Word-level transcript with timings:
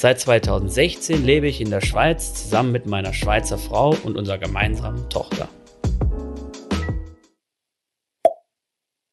Seit 0.00 0.20
2016 0.20 1.24
lebe 1.24 1.48
ich 1.48 1.60
in 1.60 1.70
der 1.70 1.80
Schweiz 1.80 2.32
zusammen 2.32 2.70
mit 2.70 2.86
meiner 2.86 3.12
Schweizer 3.12 3.58
Frau 3.58 3.96
und 4.04 4.16
unserer 4.16 4.38
gemeinsamen 4.38 5.10
Tochter. 5.10 5.48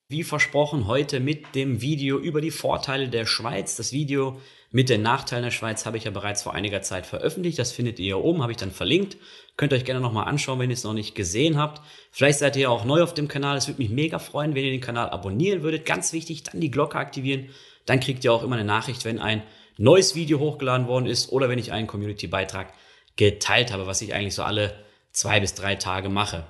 Wie 0.08 0.22
versprochen, 0.22 0.86
heute 0.86 1.20
mit 1.20 1.56
dem 1.56 1.82
Video 1.82 2.20
über 2.20 2.40
die 2.40 2.52
Vorteile 2.52 3.10
der 3.10 3.26
Schweiz. 3.26 3.78
Das 3.78 3.94
Video 3.94 4.40
mit 4.70 4.90
den 4.90 5.02
Nachteilen 5.02 5.46
der 5.46 5.50
Schweiz 5.50 5.88
habe 5.88 5.98
ich 5.98 6.04
ja 6.04 6.12
bereits 6.12 6.44
vor 6.44 6.54
einiger 6.54 6.84
Zeit 6.84 7.08
veröffentlicht. 7.08 7.58
Das 7.58 7.72
findet 7.72 7.98
ihr 7.98 8.06
hier 8.06 8.24
oben, 8.24 8.44
habe 8.44 8.52
ich 8.52 8.60
dann 8.60 8.70
verlinkt. 8.70 9.18
Könnt 9.58 9.74
ihr 9.74 9.78
euch 9.78 9.86
gerne 9.86 10.02
nochmal 10.02 10.28
anschauen, 10.28 10.60
wenn 10.60 10.70
ihr 10.70 10.76
es 10.76 10.84
noch 10.84 10.94
nicht 10.94 11.16
gesehen 11.16 11.58
habt. 11.58 11.82
Vielleicht 12.12 12.38
seid 12.38 12.58
ihr 12.58 12.62
ja 12.62 12.70
auch 12.70 12.86
neu 12.86 13.02
auf 13.02 13.16
dem 13.16 13.28
Kanal. 13.28 13.58
Es 13.58 13.68
würde 13.68 13.82
mich 13.82 13.90
mega 13.90 14.20
freuen, 14.20 14.54
wenn 14.54 14.64
ihr 14.64 14.72
den 14.72 14.82
Kanal 14.82 15.10
abonnieren 15.10 15.64
würdet. 15.64 15.88
Ganz 15.88 16.14
wichtig, 16.14 16.44
dann 16.44 16.62
die 16.62 16.70
Glocke 16.70 17.00
aktivieren. 17.00 17.50
Dann 17.88 18.00
kriegt 18.00 18.24
ihr 18.24 18.32
auch 18.32 18.44
immer 18.44 18.56
eine 18.56 18.66
Nachricht, 18.66 19.04
wenn 19.04 19.18
ein 19.18 19.42
neues 19.78 20.16
Video 20.16 20.40
hochgeladen 20.40 20.88
worden 20.88 21.06
ist 21.06 21.32
oder 21.32 21.50
wenn 21.50 21.60
ich 21.60 21.72
einen 21.72 21.88
Community-Beitrag 21.88 22.74
geteilt 23.16 23.72
habe, 23.72 23.88
was 23.88 24.02
ich 24.02 24.14
eigentlich 24.14 24.36
so 24.36 24.44
alle 24.44 24.74
zwei 25.12 25.40
bis 25.40 25.54
drei 25.54 25.76
Tage 25.76 26.10
mache 26.10 26.46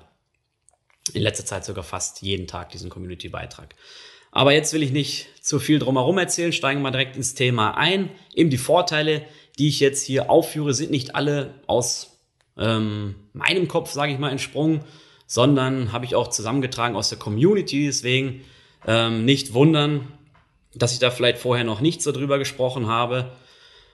in 1.14 1.22
letzter 1.22 1.44
Zeit 1.44 1.64
sogar 1.64 1.84
fast 1.84 2.22
jeden 2.22 2.46
Tag 2.46 2.70
diesen 2.70 2.90
Community-Beitrag. 2.90 3.74
Aber 4.32 4.52
jetzt 4.52 4.72
will 4.72 4.82
ich 4.82 4.92
nicht 4.92 5.28
zu 5.40 5.58
viel 5.58 5.78
drumherum 5.78 6.18
erzählen, 6.18 6.52
steigen 6.52 6.82
wir 6.82 6.90
direkt 6.90 7.16
ins 7.16 7.34
Thema 7.34 7.76
ein. 7.76 8.10
Eben 8.34 8.50
die 8.50 8.58
Vorteile, 8.58 9.24
die 9.58 9.68
ich 9.68 9.80
jetzt 9.80 10.04
hier 10.04 10.30
aufführe, 10.30 10.74
sind 10.74 10.90
nicht 10.90 11.14
alle 11.14 11.54
aus 11.66 12.20
ähm, 12.58 13.14
meinem 13.32 13.68
Kopf, 13.68 13.92
sage 13.92 14.12
ich 14.12 14.18
mal, 14.18 14.30
entsprungen, 14.30 14.84
sondern 15.26 15.92
habe 15.92 16.04
ich 16.04 16.14
auch 16.14 16.28
zusammengetragen 16.28 16.96
aus 16.96 17.08
der 17.08 17.18
Community. 17.18 17.86
Deswegen 17.86 18.42
ähm, 18.86 19.24
nicht 19.24 19.54
wundern, 19.54 20.12
dass 20.76 20.92
ich 20.92 20.98
da 20.98 21.10
vielleicht 21.10 21.38
vorher 21.38 21.64
noch 21.64 21.80
nicht 21.80 22.02
so 22.02 22.12
drüber 22.12 22.38
gesprochen 22.38 22.86
habe. 22.86 23.32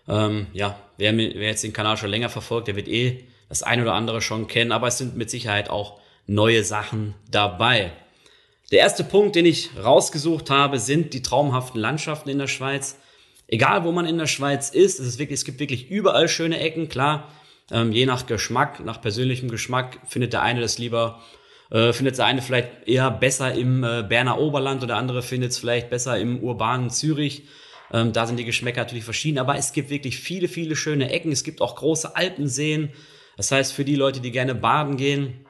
Ähm, 0.08 0.46
ja, 0.52 0.78
wer, 0.98 1.16
wer 1.16 1.48
jetzt 1.48 1.64
den 1.64 1.72
Kanal 1.72 1.96
schon 1.96 2.10
länger 2.10 2.28
verfolgt, 2.28 2.68
der 2.68 2.76
wird 2.76 2.88
eh 2.88 3.24
das 3.48 3.62
ein 3.62 3.82
oder 3.82 3.94
andere 3.94 4.20
schon 4.20 4.46
kennen, 4.46 4.72
aber 4.72 4.88
es 4.88 4.98
sind 4.98 5.16
mit 5.16 5.30
Sicherheit 5.30 5.70
auch 5.70 6.00
neue 6.26 6.64
Sachen 6.64 7.14
dabei. 7.30 7.92
Der 8.70 8.80
erste 8.80 9.04
Punkt, 9.04 9.36
den 9.36 9.44
ich 9.44 9.70
rausgesucht 9.76 10.48
habe, 10.48 10.78
sind 10.78 11.12
die 11.12 11.20
traumhaften 11.20 11.80
Landschaften 11.80 12.30
in 12.30 12.38
der 12.38 12.46
Schweiz. 12.46 12.98
Egal, 13.46 13.84
wo 13.84 13.92
man 13.92 14.06
in 14.06 14.16
der 14.16 14.26
Schweiz 14.26 14.70
ist, 14.70 14.98
es, 14.98 15.06
ist 15.06 15.18
wirklich, 15.18 15.40
es 15.40 15.44
gibt 15.44 15.60
wirklich 15.60 15.90
überall 15.90 16.28
schöne 16.28 16.58
Ecken. 16.58 16.88
Klar, 16.88 17.28
ähm, 17.70 17.92
je 17.92 18.06
nach 18.06 18.26
Geschmack, 18.26 18.82
nach 18.82 19.02
persönlichem 19.02 19.50
Geschmack 19.50 19.98
findet 20.06 20.32
der 20.32 20.40
eine 20.40 20.62
das 20.62 20.78
lieber, 20.78 21.20
äh, 21.72 21.92
findet 21.94 22.18
der 22.18 22.26
eine 22.26 22.42
vielleicht 22.42 22.86
eher 22.86 23.10
besser 23.10 23.54
im 23.54 23.82
äh, 23.82 24.04
Berner 24.06 24.38
Oberland 24.38 24.82
oder 24.82 24.88
der 24.88 24.96
andere 24.96 25.22
findet 25.22 25.52
es 25.52 25.58
vielleicht 25.58 25.88
besser 25.88 26.18
im 26.18 26.40
urbanen 26.40 26.90
Zürich. 26.90 27.44
Ähm, 27.90 28.12
da 28.12 28.26
sind 28.26 28.36
die 28.36 28.44
Geschmäcker 28.44 28.82
natürlich 28.82 29.04
verschieden, 29.04 29.38
aber 29.38 29.56
es 29.56 29.72
gibt 29.72 29.88
wirklich 29.88 30.18
viele, 30.18 30.48
viele 30.48 30.76
schöne 30.76 31.10
Ecken. 31.10 31.32
Es 31.32 31.44
gibt 31.44 31.62
auch 31.62 31.76
große 31.76 32.14
Alpenseen. 32.14 32.90
Das 33.38 33.50
heißt, 33.50 33.72
für 33.72 33.86
die 33.86 33.96
Leute, 33.96 34.20
die 34.20 34.32
gerne 34.32 34.54
baden 34.54 34.98
gehen, 34.98 35.46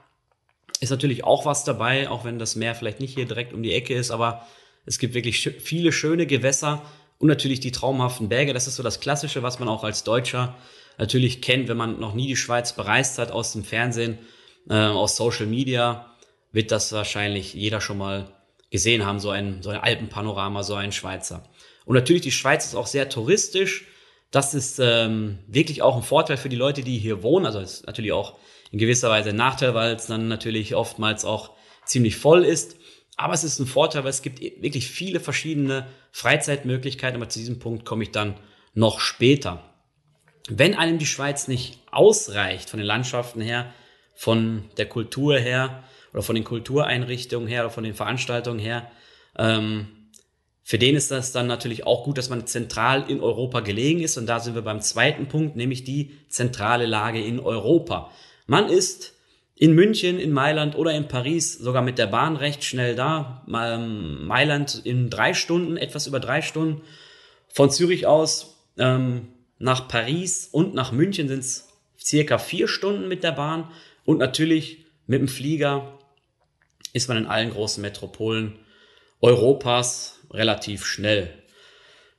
ist 0.81 0.91
natürlich 0.91 1.25
auch 1.25 1.45
was 1.45 1.65
dabei, 1.65 2.09
auch 2.09 2.25
wenn 2.25 2.39
das 2.39 2.55
Meer 2.55 2.77
vielleicht 2.77 3.01
nicht 3.01 3.15
hier 3.15 3.27
direkt 3.27 3.53
um 3.53 3.63
die 3.63 3.73
Ecke 3.73 3.95
ist, 3.95 4.13
aber 4.13 4.47
es 4.87 4.99
gibt 4.99 5.15
wirklich 5.15 5.41
viele 5.41 5.93
schöne 5.93 6.27
Gewässer 6.27 6.83
und 7.19 7.29
natürlich 7.29 7.61
die 7.61 7.71
traumhaften 7.73 8.29
Berge. 8.29 8.53
Das 8.53 8.67
ist 8.67 8.77
so 8.77 8.83
das 8.83 9.01
Klassische, 9.01 9.43
was 9.43 9.59
man 9.59 9.69
auch 9.69 9.85
als 9.85 10.03
Deutscher 10.03 10.57
natürlich 10.99 11.41
kennt, 11.41 11.69
wenn 11.69 11.77
man 11.77 12.01
noch 12.01 12.15
nie 12.15 12.27
die 12.27 12.37
Schweiz 12.37 12.75
bereist 12.75 13.19
hat 13.19 13.31
aus 13.31 13.53
dem 13.53 13.65
Fernsehen, 13.65 14.19
äh, 14.69 14.75
aus 14.75 15.17
Social 15.17 15.47
Media, 15.47 16.12
wird 16.53 16.71
das 16.71 16.93
wahrscheinlich 16.93 17.55
jeder 17.55 17.81
schon 17.81 17.99
mal 17.99 18.33
gesehen 18.71 19.05
haben, 19.05 19.21
so 19.21 19.31
ein, 19.31 19.63
so 19.63 19.71
ein 19.71 19.81
Alpenpanorama, 19.81 20.63
so 20.63 20.75
ein 20.75 20.93
Schweizer. 20.93 21.43
Und 21.85 21.95
natürlich, 21.95 22.23
die 22.23 22.31
Schweiz 22.31 22.65
ist 22.65 22.75
auch 22.75 22.87
sehr 22.87 23.09
touristisch. 23.09 23.87
Das 24.31 24.55
ist 24.55 24.79
ähm, 24.79 25.39
wirklich 25.47 25.83
auch 25.83 25.97
ein 25.97 26.03
Vorteil 26.03 26.37
für 26.37 26.49
die 26.49 26.57
Leute, 26.57 26.83
die 26.83 26.99
hier 26.99 27.23
wohnen. 27.23 27.45
Also 27.45 27.61
ist 27.61 27.87
natürlich 27.87 28.13
auch 28.13 28.39
in 28.71 28.79
gewisser 28.79 29.11
Weise 29.11 29.31
ein 29.31 29.37
Nachteil, 29.37 29.75
weil 29.75 29.95
es 29.95 30.07
dann 30.07 30.29
natürlich 30.29 30.75
oftmals 30.75 31.25
auch 31.25 31.51
ziemlich 31.85 32.17
voll 32.17 32.45
ist. 32.45 32.77
Aber 33.17 33.35
es 33.35 33.45
ist 33.45 33.59
ein 33.59 33.67
Vorteil, 33.67 34.05
weil 34.05 34.11
es 34.11 34.23
gibt 34.23 34.41
wirklich 34.41 34.89
viele 34.89 35.21
verschiedene 35.21 35.87
Freizeitmöglichkeiten, 36.13 37.21
aber 37.21 37.29
zu 37.29 37.39
diesem 37.39 37.59
Punkt 37.59 37.85
komme 37.85 38.05
ich 38.05 38.11
dann 38.11 38.39
noch 38.75 39.01
später. 39.01 39.63
Wenn 40.49 40.75
einem 40.75 40.99
die 40.99 41.07
Schweiz 41.07 41.47
nicht 41.47 41.79
ausreicht 41.91 42.71
von 42.71 42.79
den 42.79 42.87
Landschaften 42.87 43.43
her, 43.43 43.73
von 44.15 44.71
der 44.79 44.87
Kultur 44.87 45.39
her 45.39 45.85
oder 46.13 46.23
von 46.23 46.35
den 46.35 46.45
Kultureinrichtungen 46.45 47.49
her 47.49 47.63
oder 47.63 47.71
von 47.71 47.85
den 47.85 47.95
Veranstaltungen 47.95 48.59
her, 48.59 48.91
ähm, 49.39 49.89
für 50.65 50.79
den 50.79 50.95
ist 50.95 51.11
das 51.11 51.33
dann 51.33 51.49
natürlich 51.49 51.87
auch 51.87 52.05
gut, 52.05 52.19
dass 52.19 52.31
man 52.31 52.47
zentral 52.47 53.11
in 53.11 53.21
Europa 53.21 53.61
gelegen 53.61 54.01
ist. 54.01 54.17
Und 54.17 54.27
da 54.27 54.39
sind 54.39 54.55
wir 54.55 54.63
beim 54.63 54.81
zweiten 54.81 55.27
Punkt, 55.27 55.57
nämlich 55.57 55.85
die 55.85 56.13
zentrale 56.29 56.87
Lage 56.87 57.21
in 57.21 57.41
Europa. 57.41 58.11
Man 58.47 58.69
ist 58.69 59.15
in 59.57 59.75
München, 59.75 60.19
in 60.19 60.33
Mailand 60.33 60.77
oder 60.77 60.93
in 60.93 61.09
Paris 61.09 61.55
sogar 61.55 61.83
mit 61.83 61.99
der 61.99 62.07
Bahn 62.07 62.37
recht 62.37 62.65
schnell 62.65 62.95
da. 62.95 63.43
Mailand 63.47 64.81
in 64.85 65.11
drei 65.11 65.35
Stunden, 65.35 65.77
etwas 65.77 66.07
über 66.07 66.21
drei 66.21 66.43
Stunden. 66.43 66.83
Von 67.49 67.71
Zürich 67.71 68.07
aus 68.07 68.57
ähm, 68.79 69.29
nach 69.59 69.89
Paris 69.89 70.49
und 70.51 70.75
nach 70.75 70.93
München 70.93 71.29
sind 71.29 71.41
es 71.41 71.69
circa 72.01 72.39
vier 72.39 72.69
Stunden 72.69 73.09
mit 73.09 73.25
der 73.25 73.33
Bahn. 73.33 73.69
Und 74.05 74.19
natürlich 74.19 74.87
mit 75.07 75.21
dem 75.21 75.29
Flieger 75.29 75.99
ist 76.93 77.09
man 77.09 77.17
in 77.17 77.27
allen 77.27 77.51
großen 77.51 77.81
Metropolen 77.81 78.59
Europas 79.21 80.21
relativ 80.31 80.85
schnell. 80.85 81.31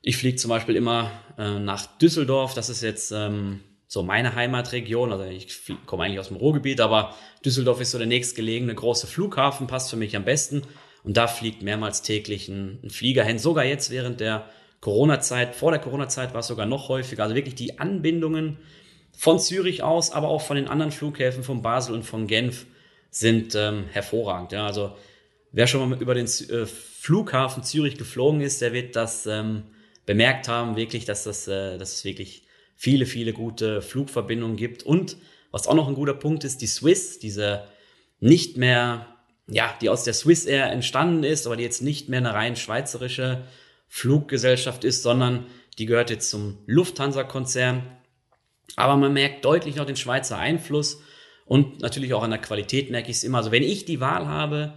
Ich 0.01 0.17
fliege 0.17 0.37
zum 0.37 0.49
Beispiel 0.49 0.75
immer 0.75 1.11
äh, 1.37 1.59
nach 1.59 1.97
Düsseldorf. 1.97 2.53
Das 2.53 2.69
ist 2.69 2.81
jetzt 2.81 3.11
ähm, 3.11 3.61
so 3.87 4.03
meine 4.03 4.35
Heimatregion. 4.35 5.11
Also 5.11 5.25
ich 5.25 5.61
komme 5.85 6.03
eigentlich 6.03 6.19
aus 6.19 6.29
dem 6.29 6.37
Ruhrgebiet, 6.37 6.81
aber 6.81 7.15
Düsseldorf 7.45 7.79
ist 7.81 7.91
so 7.91 7.97
der 7.97 8.07
nächstgelegene 8.07 8.75
große 8.75 9.07
Flughafen, 9.07 9.67
passt 9.67 9.89
für 9.89 9.95
mich 9.95 10.15
am 10.15 10.25
besten. 10.25 10.63
Und 11.03 11.17
da 11.17 11.27
fliegt 11.27 11.61
mehrmals 11.61 12.01
täglich 12.01 12.47
ein, 12.47 12.79
ein 12.83 12.89
Flieger 12.89 13.23
hin. 13.23 13.39
Sogar 13.39 13.65
jetzt 13.65 13.91
während 13.91 14.19
der 14.19 14.49
Corona-Zeit, 14.81 15.55
vor 15.55 15.71
der 15.71 15.79
Corona-Zeit 15.79 16.33
war 16.33 16.39
es 16.39 16.47
sogar 16.47 16.65
noch 16.65 16.89
häufiger. 16.89 17.23
Also 17.23 17.35
wirklich 17.35 17.55
die 17.55 17.79
Anbindungen 17.79 18.57
von 19.15 19.39
Zürich 19.39 19.83
aus, 19.83 20.11
aber 20.11 20.29
auch 20.29 20.41
von 20.41 20.55
den 20.55 20.67
anderen 20.67 20.91
Flughäfen 20.91 21.43
von 21.43 21.61
Basel 21.61 21.93
und 21.93 22.03
von 22.03 22.27
Genf 22.27 22.65
sind 23.13 23.53
ähm, 23.53 23.85
hervorragend. 23.91 24.51
Ja, 24.51 24.65
also 24.65 24.95
wer 25.51 25.67
schon 25.67 25.87
mal 25.87 26.01
über 26.01 26.15
den 26.15 26.25
äh, 26.25 26.65
Flughafen 26.65 27.63
Zürich 27.63 27.97
geflogen 27.97 28.41
ist, 28.41 28.61
der 28.61 28.73
wird 28.73 28.95
das 28.95 29.27
ähm, 29.27 29.63
bemerkt 30.05 30.47
haben, 30.47 30.75
wirklich, 30.75 31.05
dass 31.05 31.23
das, 31.23 31.47
äh, 31.47 31.77
das 31.77 31.93
ist 31.93 32.05
wirklich 32.05 32.47
viele, 32.75 33.05
viele 33.05 33.31
gute 33.31 33.83
Flugverbindungen 33.83 34.57
gibt. 34.57 34.81
Und 34.83 35.17
was 35.51 35.67
auch 35.67 35.75
noch 35.75 35.87
ein 35.87 35.93
guter 35.93 36.15
Punkt 36.15 36.43
ist, 36.43 36.61
die 36.61 36.67
Swiss, 36.67 37.19
diese 37.19 37.67
nicht 38.19 38.57
mehr, 38.57 39.05
ja, 39.47 39.77
die 39.79 39.89
aus 39.89 40.03
der 40.03 40.15
Swiss 40.15 40.45
Air 40.45 40.71
entstanden 40.71 41.23
ist, 41.23 41.45
aber 41.45 41.55
die 41.55 41.63
jetzt 41.63 41.83
nicht 41.83 42.09
mehr 42.09 42.19
eine 42.19 42.33
rein 42.33 42.55
schweizerische 42.55 43.43
Fluggesellschaft 43.87 44.83
ist, 44.83 45.03
sondern 45.03 45.45
die 45.77 45.85
gehört 45.85 46.09
jetzt 46.09 46.31
zum 46.31 46.57
Lufthansa-Konzern. 46.65 47.83
Aber 48.75 48.97
man 48.97 49.13
merkt 49.13 49.45
deutlich 49.45 49.75
noch 49.75 49.85
den 49.85 49.97
Schweizer 49.97 50.39
Einfluss 50.39 50.99
und 51.45 51.81
natürlich 51.81 52.13
auch 52.13 52.23
an 52.23 52.31
der 52.31 52.39
Qualität 52.39 52.89
merke 52.91 53.11
ich 53.11 53.17
es 53.17 53.23
immer. 53.23 53.39
Also 53.39 53.51
wenn 53.51 53.63
ich 53.63 53.85
die 53.85 53.99
Wahl 53.99 54.27
habe 54.27 54.73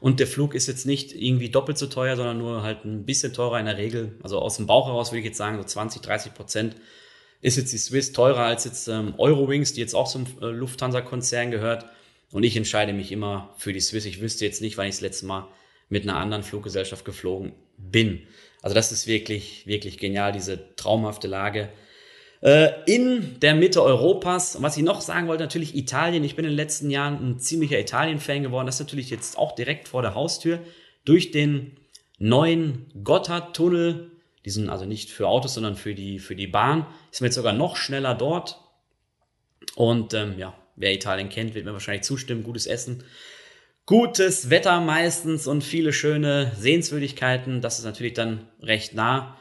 und 0.00 0.20
der 0.20 0.26
Flug 0.26 0.54
ist 0.54 0.66
jetzt 0.66 0.86
nicht 0.86 1.14
irgendwie 1.14 1.48
doppelt 1.48 1.78
so 1.78 1.86
teuer, 1.86 2.16
sondern 2.16 2.38
nur 2.38 2.62
halt 2.62 2.84
ein 2.84 3.04
bisschen 3.04 3.32
teurer 3.32 3.58
in 3.58 3.66
der 3.66 3.78
Regel, 3.78 4.16
also 4.22 4.38
aus 4.38 4.56
dem 4.56 4.66
Bauch 4.66 4.86
heraus 4.86 5.10
würde 5.12 5.20
ich 5.20 5.26
jetzt 5.26 5.38
sagen 5.38 5.58
so 5.58 5.64
20, 5.64 6.02
30 6.02 6.34
Prozent, 6.34 6.76
ist 7.40 7.56
jetzt 7.56 7.72
die 7.72 7.78
Swiss 7.78 8.12
teurer 8.12 8.40
als 8.40 8.64
jetzt 8.64 8.88
ähm, 8.88 9.14
Eurowings, 9.18 9.72
die 9.72 9.80
jetzt 9.80 9.94
auch 9.94 10.08
zum 10.08 10.26
äh, 10.40 10.46
Lufthansa-Konzern 10.46 11.50
gehört. 11.50 11.86
Und 12.30 12.42
ich 12.42 12.56
entscheide 12.56 12.92
mich 12.92 13.12
immer 13.12 13.54
für 13.56 13.72
die 13.72 13.80
Swiss. 13.80 14.04
Ich 14.04 14.20
wüsste 14.20 14.44
jetzt 14.44 14.60
nicht, 14.60 14.76
wann 14.76 14.86
ich 14.86 14.96
das 14.96 15.00
letzte 15.00 15.26
Mal 15.26 15.48
mit 15.88 16.02
einer 16.02 16.16
anderen 16.16 16.42
Fluggesellschaft 16.42 17.04
geflogen 17.04 17.52
bin. 17.78 18.26
Also 18.60 18.74
das 18.74 18.92
ist 18.92 19.06
wirklich, 19.06 19.66
wirklich 19.66 19.98
genial, 19.98 20.32
diese 20.32 20.74
traumhafte 20.76 21.28
Lage. 21.28 21.70
Äh, 22.40 22.70
in 22.86 23.40
der 23.40 23.54
Mitte 23.54 23.82
Europas. 23.82 24.56
Und 24.56 24.62
was 24.62 24.76
ich 24.76 24.82
noch 24.82 25.00
sagen 25.00 25.28
wollte, 25.28 25.44
natürlich 25.44 25.76
Italien. 25.76 26.24
Ich 26.24 26.36
bin 26.36 26.44
in 26.44 26.52
den 26.52 26.56
letzten 26.56 26.90
Jahren 26.90 27.14
ein 27.14 27.38
ziemlicher 27.38 27.78
Italien-Fan 27.78 28.42
geworden. 28.42 28.66
Das 28.66 28.76
ist 28.76 28.86
natürlich 28.86 29.10
jetzt 29.10 29.38
auch 29.38 29.54
direkt 29.54 29.88
vor 29.88 30.02
der 30.02 30.14
Haustür. 30.14 30.60
Durch 31.04 31.30
den 31.30 31.76
neuen 32.18 32.86
Gotthardtunnel 33.02 34.10
die 34.48 34.52
sind 34.52 34.70
also 34.70 34.86
nicht 34.86 35.10
für 35.10 35.28
Autos, 35.28 35.52
sondern 35.52 35.76
für 35.76 35.94
die, 35.94 36.18
für 36.18 36.34
die 36.34 36.46
Bahn. 36.46 36.86
Ist 37.12 37.20
man 37.20 37.26
jetzt 37.26 37.34
sogar 37.34 37.52
noch 37.52 37.76
schneller 37.76 38.14
dort. 38.14 38.58
Und 39.74 40.14
ähm, 40.14 40.38
ja, 40.38 40.54
wer 40.74 40.94
Italien 40.94 41.28
kennt, 41.28 41.54
wird 41.54 41.66
mir 41.66 41.74
wahrscheinlich 41.74 42.04
zustimmen. 42.04 42.44
Gutes 42.44 42.66
Essen, 42.66 43.04
gutes 43.84 44.48
Wetter 44.48 44.80
meistens 44.80 45.46
und 45.46 45.62
viele 45.62 45.92
schöne 45.92 46.52
Sehenswürdigkeiten. 46.56 47.60
Das 47.60 47.78
ist 47.78 47.84
natürlich 47.84 48.14
dann 48.14 48.48
recht 48.62 48.94
nah 48.94 49.36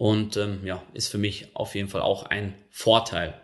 und 0.00 0.38
ähm, 0.38 0.60
ja, 0.64 0.82
ist 0.94 1.08
für 1.08 1.18
mich 1.18 1.48
auf 1.52 1.74
jeden 1.74 1.90
Fall 1.90 2.00
auch 2.00 2.22
ein 2.24 2.54
Vorteil. 2.70 3.38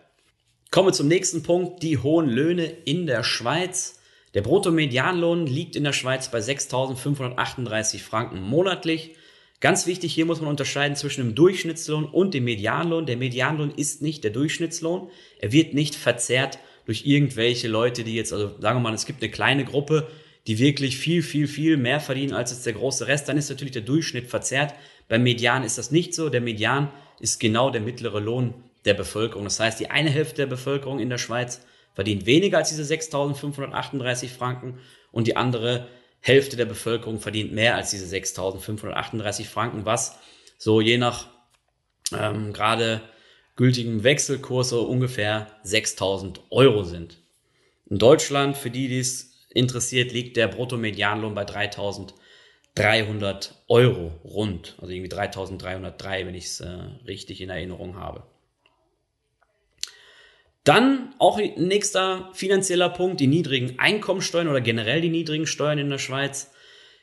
Kommen 0.70 0.88
wir 0.88 0.94
zum 0.94 1.06
nächsten 1.06 1.42
Punkt, 1.42 1.82
die 1.82 1.98
hohen 1.98 2.30
Löhne 2.30 2.64
in 2.64 3.06
der 3.06 3.24
Schweiz. 3.24 4.00
Der 4.32 4.40
Bruttomedianlohn 4.40 5.46
liegt 5.46 5.76
in 5.76 5.84
der 5.84 5.92
Schweiz 5.92 6.30
bei 6.30 6.38
6.538 6.38 7.98
Franken 7.98 8.40
monatlich. 8.40 9.16
Ganz 9.60 9.86
wichtig, 9.86 10.14
hier 10.14 10.24
muss 10.24 10.40
man 10.40 10.48
unterscheiden 10.48 10.96
zwischen 10.96 11.26
dem 11.26 11.34
Durchschnittslohn 11.34 12.06
und 12.06 12.32
dem 12.32 12.44
Medianlohn. 12.44 13.04
Der 13.04 13.18
Medianlohn 13.18 13.70
ist 13.70 14.00
nicht 14.00 14.24
der 14.24 14.30
Durchschnittslohn. 14.30 15.10
Er 15.38 15.52
wird 15.52 15.74
nicht 15.74 15.94
verzerrt 15.94 16.58
durch 16.86 17.04
irgendwelche 17.04 17.68
Leute, 17.68 18.02
die 18.02 18.14
jetzt, 18.14 18.32
also 18.32 18.54
sagen 18.60 18.78
wir 18.78 18.82
mal, 18.82 18.94
es 18.94 19.04
gibt 19.04 19.22
eine 19.22 19.30
kleine 19.30 19.66
Gruppe, 19.66 20.08
die 20.46 20.58
wirklich 20.58 20.96
viel, 20.96 21.22
viel, 21.22 21.48
viel 21.48 21.76
mehr 21.76 22.00
verdienen 22.00 22.32
als 22.32 22.52
jetzt 22.52 22.66
der 22.66 22.74
große 22.74 23.08
Rest. 23.08 23.28
Dann 23.28 23.36
ist 23.36 23.50
natürlich 23.50 23.72
der 23.72 23.82
Durchschnitt 23.82 24.28
verzerrt. 24.28 24.74
Beim 25.08 25.22
Median 25.22 25.64
ist 25.64 25.78
das 25.78 25.90
nicht 25.90 26.14
so. 26.14 26.28
Der 26.28 26.40
Median 26.40 26.90
ist 27.18 27.40
genau 27.40 27.70
der 27.70 27.80
mittlere 27.80 28.20
Lohn 28.20 28.54
der 28.84 28.94
Bevölkerung. 28.94 29.44
Das 29.44 29.58
heißt, 29.58 29.80
die 29.80 29.90
eine 29.90 30.10
Hälfte 30.10 30.36
der 30.36 30.46
Bevölkerung 30.46 31.00
in 31.00 31.10
der 31.10 31.18
Schweiz 31.18 31.62
verdient 31.94 32.26
weniger 32.26 32.58
als 32.58 32.68
diese 32.68 32.82
6.538 32.82 34.28
Franken 34.28 34.78
und 35.10 35.26
die 35.26 35.36
andere 35.36 35.88
Hälfte 36.20 36.56
der 36.56 36.66
Bevölkerung 36.66 37.20
verdient 37.20 37.52
mehr 37.52 37.74
als 37.74 37.90
diese 37.90 38.14
6.538 38.14 39.44
Franken, 39.44 39.84
was 39.84 40.18
so 40.58 40.80
je 40.80 40.98
nach 40.98 41.26
ähm, 42.12 42.52
gerade 42.52 43.00
gültigem 43.56 44.04
Wechselkurs 44.04 44.68
so 44.68 44.82
ungefähr 44.82 45.48
6.000 45.64 46.40
Euro 46.50 46.84
sind. 46.84 47.18
In 47.88 47.98
Deutschland, 47.98 48.56
für 48.56 48.70
die, 48.70 48.88
die 48.88 48.98
es 48.98 49.35
interessiert, 49.56 50.12
liegt 50.12 50.36
der 50.36 50.48
Bruttomedianlohn 50.48 51.34
bei 51.34 51.44
3.300 51.44 53.50
Euro 53.68 54.12
rund. 54.24 54.74
Also 54.80 54.92
irgendwie 54.92 55.14
3.303, 55.14 56.26
wenn 56.26 56.34
ich 56.34 56.46
es 56.46 56.58
äh, 56.60 56.66
richtig 57.06 57.40
in 57.40 57.50
Erinnerung 57.50 57.94
habe. 57.96 58.24
Dann 60.64 61.14
auch 61.20 61.38
nächster 61.38 62.30
finanzieller 62.34 62.88
Punkt, 62.88 63.20
die 63.20 63.28
niedrigen 63.28 63.78
Einkommensteuern 63.78 64.48
oder 64.48 64.60
generell 64.60 65.00
die 65.00 65.10
niedrigen 65.10 65.46
Steuern 65.46 65.78
in 65.78 65.90
der 65.90 65.98
Schweiz. 65.98 66.50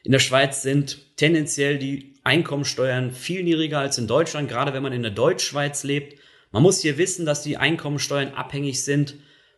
In 0.03 0.11
der 0.11 0.19
Schweiz 0.19 0.61
sind 0.61 1.15
tendenziell 1.15 1.77
die 1.77 2.15
Einkommensteuern 2.25 3.13
viel 3.13 3.41
niedriger 3.43 3.79
als 3.79 3.97
in 3.97 4.05
Deutschland, 4.05 4.49
gerade 4.49 4.73
wenn 4.73 4.83
man 4.83 4.91
in 4.91 5.01
der 5.01 5.11
Deutschschweiz 5.11 5.85
lebt. 5.85 6.19
Man 6.51 6.61
muss 6.61 6.81
hier 6.81 6.97
wissen, 6.97 7.25
dass 7.25 7.41
die 7.41 7.55
Einkommensteuern 7.55 8.33
abhängig 8.33 8.83
sind 8.83 9.15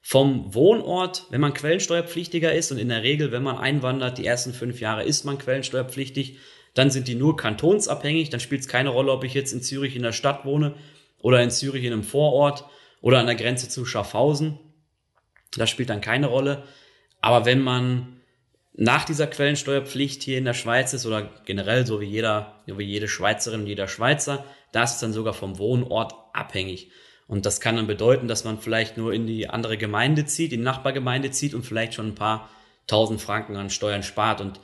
vom 0.08 0.54
Wohnort, 0.54 1.26
wenn 1.32 1.42
man 1.42 1.56
quellensteuerpflichtiger 1.56 2.54
ist 2.54 2.72
und 2.72 2.78
in 2.78 2.90
der 2.90 3.02
Regel, 3.02 3.32
wenn 3.32 3.42
man 3.42 3.58
einwandert, 3.58 4.20
die 4.20 4.26
ersten 4.28 4.54
fünf 4.54 4.80
Jahre 4.80 5.04
ist 5.04 5.26
man 5.26 5.40
quellensteuerpflichtig, 5.40 6.38
dann 6.76 6.92
sind 6.92 7.08
die 7.08 7.16
nur 7.16 7.36
kantonsabhängig, 7.36 8.30
dann 8.30 8.40
spielt 8.40 8.62
es 8.62 8.68
keine 8.68 8.90
Rolle, 8.90 9.12
ob 9.12 9.24
ich 9.24 9.34
jetzt 9.34 9.52
in 9.52 9.64
Zürich 9.64 9.96
in 9.96 10.04
der 10.04 10.12
Stadt 10.12 10.46
wohne 10.46 10.76
oder 11.18 11.42
in 11.42 11.50
Zürich 11.50 11.84
in 11.84 11.92
einem 11.92 12.04
Vorort 12.04 12.66
oder 13.02 13.18
an 13.18 13.26
der 13.26 13.34
Grenze 13.34 13.68
zu 13.68 13.84
Schaffhausen. 13.84 14.60
Das 15.58 15.72
spielt 15.72 15.90
dann 15.90 16.02
keine 16.02 16.28
Rolle. 16.28 16.66
Aber 17.20 17.46
wenn 17.46 17.62
man 17.62 18.22
nach 18.74 19.06
dieser 19.06 19.26
Quellensteuerpflicht 19.26 20.22
hier 20.22 20.38
in 20.38 20.46
der 20.46 20.54
Schweiz 20.54 20.94
ist 20.94 21.08
oder 21.08 21.32
generell 21.46 21.88
so 21.88 22.00
wie 22.00 22.06
jeder, 22.06 22.62
wie 22.68 22.84
jede 22.84 23.08
Schweizerin, 23.08 23.66
jeder 23.66 23.88
Schweizer, 23.88 24.46
da 24.72 24.84
ist 24.84 24.94
es 24.94 25.00
dann 25.00 25.14
sogar 25.14 25.34
vom 25.34 25.58
Wohnort 25.58 26.14
abhängig. 26.32 26.92
Und 27.28 27.46
das 27.46 27.60
kann 27.60 27.76
dann 27.76 27.88
bedeuten, 27.88 28.28
dass 28.28 28.44
man 28.44 28.60
vielleicht 28.60 28.98
nur 28.98 29.14
in 29.14 29.26
die 29.26 29.50
andere 29.50 29.78
Gemeinde 29.78 30.26
zieht, 30.26 30.54
in 30.54 30.60
die 30.60 30.66
Nachbargemeinde 30.66 31.32
zieht 31.32 31.54
und 31.54 31.66
vielleicht 31.66 31.96
schon 31.96 32.10
ein 32.10 32.16
paar 32.16 32.50
tausend 32.88 33.22
Franken 33.22 33.56
an 33.56 33.70
Steuern 33.70 34.04
spart. 34.04 34.42
Und 34.42 34.60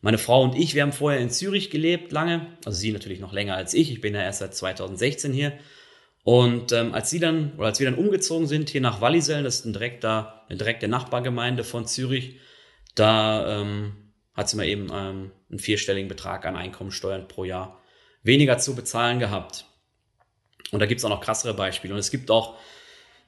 meine 0.00 0.18
Frau 0.18 0.42
und 0.42 0.56
ich, 0.56 0.74
wir 0.74 0.82
haben 0.82 0.92
vorher 0.92 1.20
in 1.20 1.30
Zürich 1.30 1.70
gelebt 1.70 2.12
lange, 2.12 2.46
also 2.64 2.78
sie 2.78 2.92
natürlich 2.92 3.20
noch 3.20 3.32
länger 3.32 3.56
als 3.56 3.74
ich. 3.74 3.90
Ich 3.90 4.00
bin 4.00 4.14
ja 4.14 4.22
erst 4.22 4.38
seit 4.38 4.54
2016 4.54 5.32
hier. 5.32 5.52
Und 6.24 6.72
ähm, 6.72 6.92
als 6.92 7.10
sie 7.10 7.20
dann, 7.20 7.52
oder 7.56 7.68
als 7.68 7.78
wir 7.78 7.88
dann 7.88 7.98
umgezogen 7.98 8.46
sind 8.46 8.70
hier 8.70 8.80
nach 8.80 9.00
Wallisellen, 9.00 9.44
das 9.44 9.60
ist 9.60 9.66
ein 9.66 9.72
direkter, 9.72 10.42
eine 10.48 10.58
direkte 10.58 10.88
Nachbargemeinde 10.88 11.64
von 11.64 11.86
Zürich, 11.86 12.40
da 12.94 13.60
ähm, 13.60 14.12
hat 14.34 14.48
sie 14.48 14.56
mal 14.56 14.66
eben 14.66 14.88
ähm, 14.92 15.32
einen 15.50 15.58
vierstelligen 15.58 16.08
Betrag 16.08 16.44
an 16.46 16.56
Einkommensteuern 16.56 17.28
pro 17.28 17.44
Jahr 17.44 17.80
weniger 18.22 18.58
zu 18.58 18.74
bezahlen 18.74 19.20
gehabt. 19.20 19.66
Und 20.72 20.80
da 20.80 20.86
gibt's 20.86 21.04
auch 21.04 21.10
noch 21.10 21.20
krassere 21.20 21.54
Beispiele. 21.54 21.94
Und 21.94 22.00
es 22.00 22.10
gibt 22.10 22.30
auch, 22.30 22.54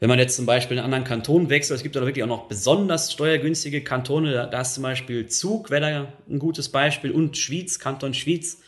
wenn 0.00 0.08
man 0.08 0.18
jetzt 0.18 0.36
zum 0.36 0.46
Beispiel 0.46 0.76
in 0.76 0.82
einen 0.82 0.92
anderen 0.92 1.04
Kanton 1.04 1.50
wechselt, 1.50 1.76
es 1.76 1.82
gibt 1.82 1.96
da 1.96 2.00
wirklich 2.00 2.22
auch 2.24 2.28
noch 2.28 2.48
besonders 2.48 3.12
steuergünstige 3.12 3.82
Kantone. 3.82 4.32
Da, 4.32 4.46
da 4.46 4.60
ist 4.60 4.74
zum 4.74 4.82
Beispiel 4.82 5.26
Zug, 5.26 5.70
wäre 5.70 5.80
da 5.80 6.12
ein 6.28 6.38
gutes 6.38 6.68
Beispiel, 6.68 7.10
und 7.10 7.36
Schwyz, 7.36 7.78
Kanton 7.78 8.14
Schwyz 8.14 8.58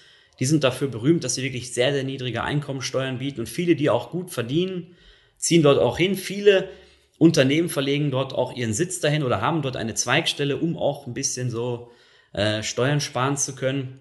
die 0.41 0.47
sind 0.47 0.65
dafür 0.65 0.89
berühmt, 0.89 1.23
dass 1.23 1.35
sie 1.35 1.43
wirklich 1.43 1.73
sehr, 1.73 1.93
sehr 1.93 2.03
niedrige 2.03 2.43
Einkommensteuern 2.43 3.19
bieten 3.19 3.41
und 3.41 3.49
viele, 3.49 3.77
die 3.77 3.91
auch 3.91 4.11
gut 4.11 4.31
verdienen, 4.31 4.97
ziehen 5.37 5.63
dort 5.63 5.79
auch 5.79 5.99
hin. 5.99 6.17
Viele 6.17 6.71
Unternehmen 7.19 7.69
verlegen 7.69 8.11
dort 8.11 8.33
auch 8.33 8.57
ihren 8.57 8.73
Sitz 8.73 9.01
dahin 9.01 9.23
oder 9.23 9.43
haben 9.43 9.61
dort 9.61 9.77
eine 9.77 9.95
Zweigstelle, 9.95 10.57
um 10.57 10.79
auch 10.79 11.07
ein 11.07 11.13
bisschen 11.13 11.51
so 11.51 11.91
äh, 12.33 12.63
Steuern 12.63 13.03
sparen 13.03 13.37
zu 13.37 13.55
können. 13.55 14.01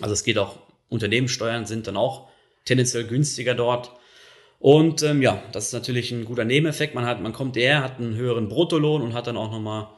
Also 0.00 0.14
es 0.14 0.24
geht 0.24 0.38
auch, 0.38 0.58
Unternehmenssteuern 0.88 1.66
sind 1.66 1.86
dann 1.86 1.98
auch 1.98 2.28
tendenziell 2.64 3.04
günstiger 3.04 3.54
dort. 3.54 3.92
Und 4.58 5.02
ähm, 5.02 5.22
ja, 5.22 5.42
das 5.52 5.66
ist 5.66 5.72
natürlich 5.72 6.12
ein 6.12 6.24
guter 6.24 6.44
Nebeneffekt. 6.44 6.94
Man 6.94 7.04
hat, 7.04 7.20
man 7.20 7.32
kommt 7.32 7.56
eher, 7.56 7.82
hat 7.82 7.98
einen 7.98 8.14
höheren 8.14 8.48
Bruttolohn 8.48 9.02
und 9.02 9.14
hat 9.14 9.26
dann 9.26 9.36
auch 9.36 9.50
nochmal 9.50 9.88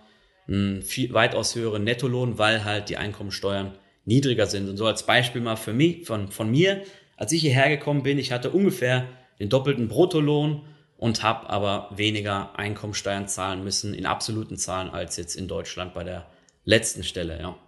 einen 0.48 0.82
viel, 0.82 1.12
weitaus 1.12 1.54
höheren 1.54 1.84
Nettolohn, 1.84 2.38
weil 2.38 2.64
halt 2.64 2.88
die 2.88 2.96
Einkommensteuern 2.96 3.76
niedriger 4.04 4.46
sind. 4.46 4.68
Und 4.68 4.76
so 4.76 4.86
als 4.86 5.04
Beispiel 5.04 5.40
mal 5.40 5.56
für 5.56 5.72
mich, 5.72 6.06
von, 6.06 6.30
von 6.30 6.50
mir, 6.50 6.82
als 7.16 7.32
ich 7.32 7.42
hierher 7.42 7.68
gekommen 7.68 8.02
bin, 8.02 8.18
ich 8.18 8.32
hatte 8.32 8.50
ungefähr 8.50 9.06
den 9.38 9.48
doppelten 9.48 9.88
Bruttolohn 9.88 10.62
und 10.96 11.22
habe 11.22 11.50
aber 11.50 11.90
weniger 11.94 12.58
Einkommensteuern 12.58 13.28
zahlen 13.28 13.64
müssen 13.64 13.94
in 13.94 14.06
absoluten 14.06 14.56
Zahlen 14.56 14.90
als 14.90 15.16
jetzt 15.16 15.34
in 15.34 15.48
Deutschland 15.48 15.94
bei 15.94 16.04
der 16.04 16.26
letzten 16.64 17.04
Stelle. 17.04 17.38
Ja. 17.38 17.58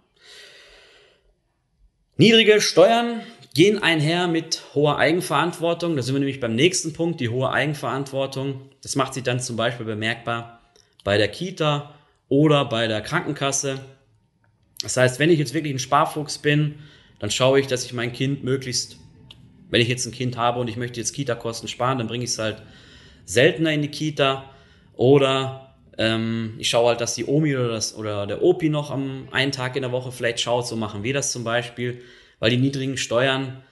Niedrige 2.15 2.61
Steuern 2.61 3.21
gehen 3.57 3.81
einher 3.81 4.27
mit 4.27 4.61
hoher 4.75 4.99
Eigenverantwortung. 4.99 5.95
Da 5.95 6.03
sind 6.03 6.13
wir 6.13 6.19
nämlich 6.19 6.39
beim 6.39 6.53
nächsten 6.53 6.93
Punkt, 6.93 7.19
die 7.19 7.29
hohe 7.29 7.49
Eigenverantwortung. 7.49 8.69
Das 8.83 8.95
macht 8.95 9.15
sich 9.15 9.23
dann 9.23 9.39
zum 9.39 9.55
Beispiel 9.55 9.87
bemerkbar 9.87 10.61
bei 11.03 11.17
der 11.17 11.27
Kita 11.27 11.95
oder 12.29 12.65
bei 12.65 12.85
der 12.87 13.01
Krankenkasse. 13.01 13.79
Das 14.83 14.95
heißt, 14.95 15.17
wenn 15.17 15.31
ich 15.31 15.39
jetzt 15.39 15.55
wirklich 15.55 15.73
ein 15.73 15.79
Sparfuchs 15.79 16.37
bin, 16.37 16.75
dann 17.17 17.31
schaue 17.31 17.59
ich, 17.59 17.65
dass 17.65 17.83
ich 17.83 17.93
mein 17.93 18.13
Kind 18.13 18.43
möglichst, 18.43 18.97
wenn 19.71 19.81
ich 19.81 19.87
jetzt 19.87 20.05
ein 20.05 20.11
Kind 20.11 20.37
habe 20.37 20.59
und 20.59 20.67
ich 20.67 20.77
möchte 20.77 20.99
jetzt 20.99 21.13
Kita-Kosten 21.13 21.67
sparen, 21.67 21.97
dann 21.97 22.05
bringe 22.05 22.25
ich 22.25 22.29
es 22.29 22.37
halt 22.37 22.61
seltener 23.25 23.73
in 23.73 23.81
die 23.81 23.89
Kita 23.89 24.47
oder 24.93 25.73
ähm, 25.97 26.53
ich 26.59 26.69
schaue 26.69 26.89
halt, 26.89 27.01
dass 27.01 27.15
die 27.15 27.25
Omi 27.25 27.55
oder, 27.55 27.69
das, 27.69 27.95
oder 27.95 28.27
der 28.27 28.43
Opi 28.43 28.69
noch 28.69 28.91
am 28.91 29.29
einen 29.31 29.51
Tag 29.51 29.75
in 29.75 29.81
der 29.81 29.91
Woche 29.91 30.11
vielleicht 30.11 30.41
schaut. 30.41 30.67
So 30.67 30.75
machen 30.75 31.01
wir 31.01 31.15
das 31.15 31.31
zum 31.31 31.43
Beispiel, 31.43 32.03
weil 32.39 32.51
die 32.51 32.57
niedrigen 32.57 32.97
Steuern 32.97 33.63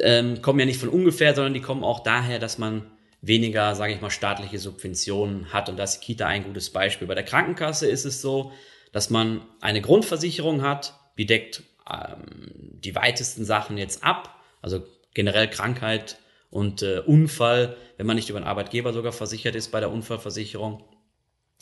ähm, 0.00 0.42
kommen 0.42 0.60
ja 0.60 0.66
nicht 0.66 0.80
von 0.80 0.88
ungefähr, 0.88 1.34
sondern 1.34 1.54
die 1.54 1.60
kommen 1.60 1.84
auch 1.84 2.00
daher, 2.02 2.38
dass 2.38 2.58
man 2.58 2.90
weniger, 3.22 3.74
sage 3.74 3.92
ich 3.92 4.00
mal, 4.00 4.10
staatliche 4.10 4.58
Subventionen 4.58 5.52
hat. 5.52 5.68
Und 5.68 5.76
da 5.76 5.84
ist 5.84 6.00
Kita 6.00 6.26
ein 6.26 6.44
gutes 6.44 6.70
Beispiel. 6.70 7.06
Bei 7.06 7.14
der 7.14 7.24
Krankenkasse 7.24 7.86
ist 7.86 8.04
es 8.04 8.22
so, 8.22 8.52
dass 8.92 9.10
man 9.10 9.42
eine 9.60 9.80
Grundversicherung 9.80 10.62
hat, 10.62 10.94
die 11.18 11.26
deckt 11.26 11.62
ähm, 11.90 12.22
die 12.50 12.94
weitesten 12.94 13.44
Sachen 13.44 13.78
jetzt 13.78 14.02
ab, 14.02 14.40
also 14.62 14.82
generell 15.14 15.48
Krankheit 15.48 16.18
und 16.50 16.82
äh, 16.82 17.00
Unfall, 17.00 17.76
wenn 17.96 18.06
man 18.06 18.16
nicht 18.16 18.30
über 18.30 18.38
einen 18.38 18.48
Arbeitgeber 18.48 18.92
sogar 18.92 19.12
versichert 19.12 19.54
ist 19.54 19.70
bei 19.70 19.80
der 19.80 19.90
Unfallversicherung. 19.90 20.84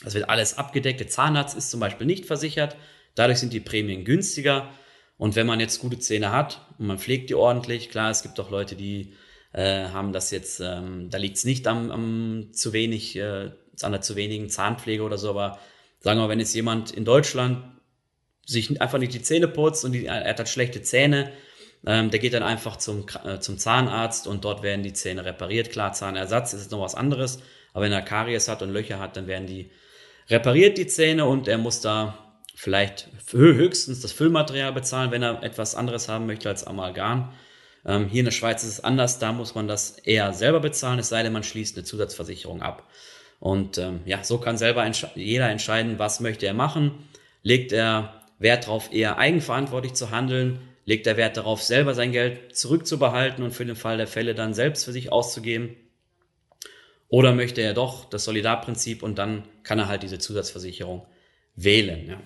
Das 0.04 0.14
wird 0.14 0.28
alles 0.28 0.56
abgedeckt. 0.56 1.00
Der 1.00 1.08
Zahnarzt 1.08 1.56
ist 1.56 1.70
zum 1.70 1.80
Beispiel 1.80 2.06
nicht 2.06 2.24
versichert. 2.24 2.76
Dadurch 3.14 3.38
sind 3.38 3.52
die 3.52 3.60
Prämien 3.60 4.04
günstiger. 4.04 4.70
Und 5.18 5.34
wenn 5.34 5.46
man 5.46 5.60
jetzt 5.60 5.80
gute 5.80 5.98
Zähne 5.98 6.32
hat 6.32 6.64
und 6.78 6.86
man 6.86 6.98
pflegt 6.98 7.28
die 7.28 7.34
ordentlich, 7.34 7.90
klar, 7.90 8.10
es 8.10 8.22
gibt 8.22 8.38
auch 8.40 8.50
Leute, 8.50 8.76
die 8.76 9.14
äh, 9.52 9.88
haben 9.88 10.12
das 10.12 10.30
jetzt, 10.30 10.60
ähm, 10.60 11.10
da 11.10 11.18
liegt 11.18 11.36
es 11.36 11.44
nicht 11.44 11.66
am, 11.66 11.90
am 11.90 12.48
zu 12.52 12.72
wenig, 12.72 13.16
äh, 13.16 13.50
an 13.82 13.92
der 13.92 14.00
zu 14.00 14.16
wenigen 14.16 14.48
Zahnpflege 14.48 15.02
oder 15.02 15.18
so, 15.18 15.30
aber 15.30 15.58
sagen 16.00 16.20
wir, 16.20 16.28
wenn 16.28 16.38
jetzt 16.38 16.54
jemand 16.54 16.92
in 16.92 17.04
Deutschland 17.04 17.64
sich 18.46 18.80
einfach 18.80 18.98
nicht 18.98 19.12
die 19.12 19.22
Zähne 19.22 19.48
putzt 19.48 19.84
und 19.84 19.92
die, 19.92 20.06
er 20.06 20.24
hat 20.24 20.48
schlechte 20.48 20.82
Zähne, 20.82 21.32
ähm, 21.84 22.10
der 22.10 22.20
geht 22.20 22.34
dann 22.34 22.42
einfach 22.42 22.76
zum, 22.76 23.06
äh, 23.24 23.40
zum 23.40 23.58
Zahnarzt 23.58 24.26
und 24.26 24.44
dort 24.44 24.62
werden 24.62 24.82
die 24.82 24.92
Zähne 24.92 25.24
repariert. 25.24 25.70
Klar, 25.70 25.92
Zahnersatz 25.92 26.52
ist 26.52 26.70
noch 26.70 26.80
was 26.80 26.94
anderes, 26.94 27.40
aber 27.72 27.84
wenn 27.84 27.92
er 27.92 28.02
Karies 28.02 28.48
hat 28.48 28.62
und 28.62 28.70
Löcher 28.72 28.98
hat, 28.98 29.16
dann 29.16 29.26
werden 29.26 29.46
die 29.46 29.70
repariert, 30.28 30.78
die 30.78 30.86
Zähne, 30.86 31.24
und 31.26 31.48
er 31.48 31.58
muss 31.58 31.80
da 31.80 32.27
vielleicht 32.58 33.08
höchstens 33.30 34.00
das 34.00 34.10
Füllmaterial 34.10 34.72
bezahlen, 34.72 35.12
wenn 35.12 35.22
er 35.22 35.44
etwas 35.44 35.76
anderes 35.76 36.08
haben 36.08 36.26
möchte 36.26 36.48
als 36.48 36.64
Amalgam. 36.64 37.32
Ähm, 37.86 38.08
hier 38.08 38.18
in 38.18 38.24
der 38.24 38.32
Schweiz 38.32 38.64
ist 38.64 38.70
es 38.70 38.84
anders, 38.84 39.20
da 39.20 39.32
muss 39.32 39.54
man 39.54 39.68
das 39.68 40.00
eher 40.00 40.32
selber 40.32 40.58
bezahlen, 40.58 40.98
es 40.98 41.08
sei 41.08 41.22
denn, 41.22 41.32
man 41.32 41.44
schließt 41.44 41.76
eine 41.76 41.84
Zusatzversicherung 41.84 42.60
ab. 42.60 42.90
Und 43.38 43.78
ähm, 43.78 44.00
ja, 44.06 44.24
so 44.24 44.38
kann 44.38 44.58
selber 44.58 44.84
entsch 44.84 45.06
jeder 45.14 45.48
entscheiden, 45.48 46.00
was 46.00 46.18
möchte 46.18 46.46
er 46.46 46.54
machen. 46.54 47.08
Legt 47.44 47.70
er 47.70 48.24
Wert 48.40 48.66
darauf, 48.66 48.92
eher 48.92 49.18
eigenverantwortlich 49.18 49.94
zu 49.94 50.10
handeln? 50.10 50.58
Legt 50.84 51.06
er 51.06 51.16
Wert 51.16 51.36
darauf, 51.36 51.62
selber 51.62 51.94
sein 51.94 52.10
Geld 52.10 52.56
zurückzubehalten 52.56 53.44
und 53.44 53.52
für 53.52 53.66
den 53.66 53.76
Fall 53.76 53.98
der 53.98 54.08
Fälle 54.08 54.34
dann 54.34 54.52
selbst 54.52 54.84
für 54.84 54.92
sich 54.92 55.12
auszugeben? 55.12 55.76
Oder 57.08 57.32
möchte 57.32 57.60
er 57.60 57.72
doch 57.72 58.04
das 58.06 58.24
Solidarprinzip 58.24 59.04
und 59.04 59.16
dann 59.16 59.44
kann 59.62 59.78
er 59.78 59.86
halt 59.86 60.02
diese 60.02 60.18
Zusatzversicherung 60.18 61.06
wählen. 61.54 62.08
Ja. 62.08 62.20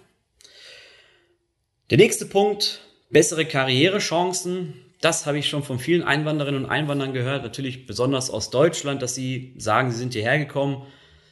Der 1.93 1.99
nächste 1.99 2.25
Punkt, 2.25 2.81
bessere 3.11 3.45
Karrierechancen. 3.45 4.83
Das 5.03 5.27
habe 5.27 5.37
ich 5.37 5.51
schon 5.51 5.63
von 5.63 5.79
vielen 5.79 6.03
Einwanderinnen 6.03 6.65
und 6.65 6.71
Einwanderern 6.71 7.13
gehört, 7.13 7.43
natürlich 7.43 7.85
besonders 7.85 8.31
aus 8.31 8.49
Deutschland, 8.49 9.03
dass 9.03 9.15
sie 9.15 9.53
sagen, 9.59 9.91
sie 9.91 9.99
sind 9.99 10.15
hierher 10.15 10.39
gekommen, 10.39 10.87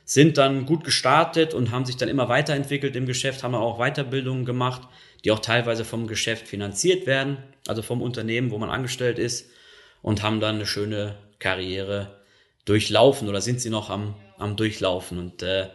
sind 0.05 0.37
dann 0.37 0.67
gut 0.67 0.85
gestartet 0.85 1.55
und 1.55 1.71
haben 1.71 1.87
sich 1.87 1.97
dann 1.97 2.11
immer 2.11 2.29
weiterentwickelt 2.29 2.95
im 2.95 3.07
Geschäft, 3.07 3.43
haben 3.43 3.55
auch 3.55 3.79
Weiterbildungen 3.79 4.45
gemacht, 4.45 4.83
die 5.25 5.31
auch 5.31 5.39
teilweise 5.39 5.87
vom 5.87 6.07
Geschäft 6.07 6.47
finanziert 6.47 7.07
werden, 7.07 7.39
also 7.67 7.81
vom 7.81 8.03
Unternehmen, 8.03 8.51
wo 8.51 8.59
man 8.59 8.69
angestellt 8.69 9.19
ist 9.19 9.49
und 10.03 10.23
haben 10.23 10.41
dann 10.41 10.57
eine 10.57 10.67
schöne 10.67 11.17
Karriere 11.39 12.21
durchlaufen 12.67 13.31
oder 13.31 13.41
sind 13.41 13.63
sie 13.63 13.71
noch 13.71 13.89
am, 13.89 14.15
am 14.37 14.57
Durchlaufen. 14.57 15.17
Und 15.17 15.43
äh, 15.43 15.69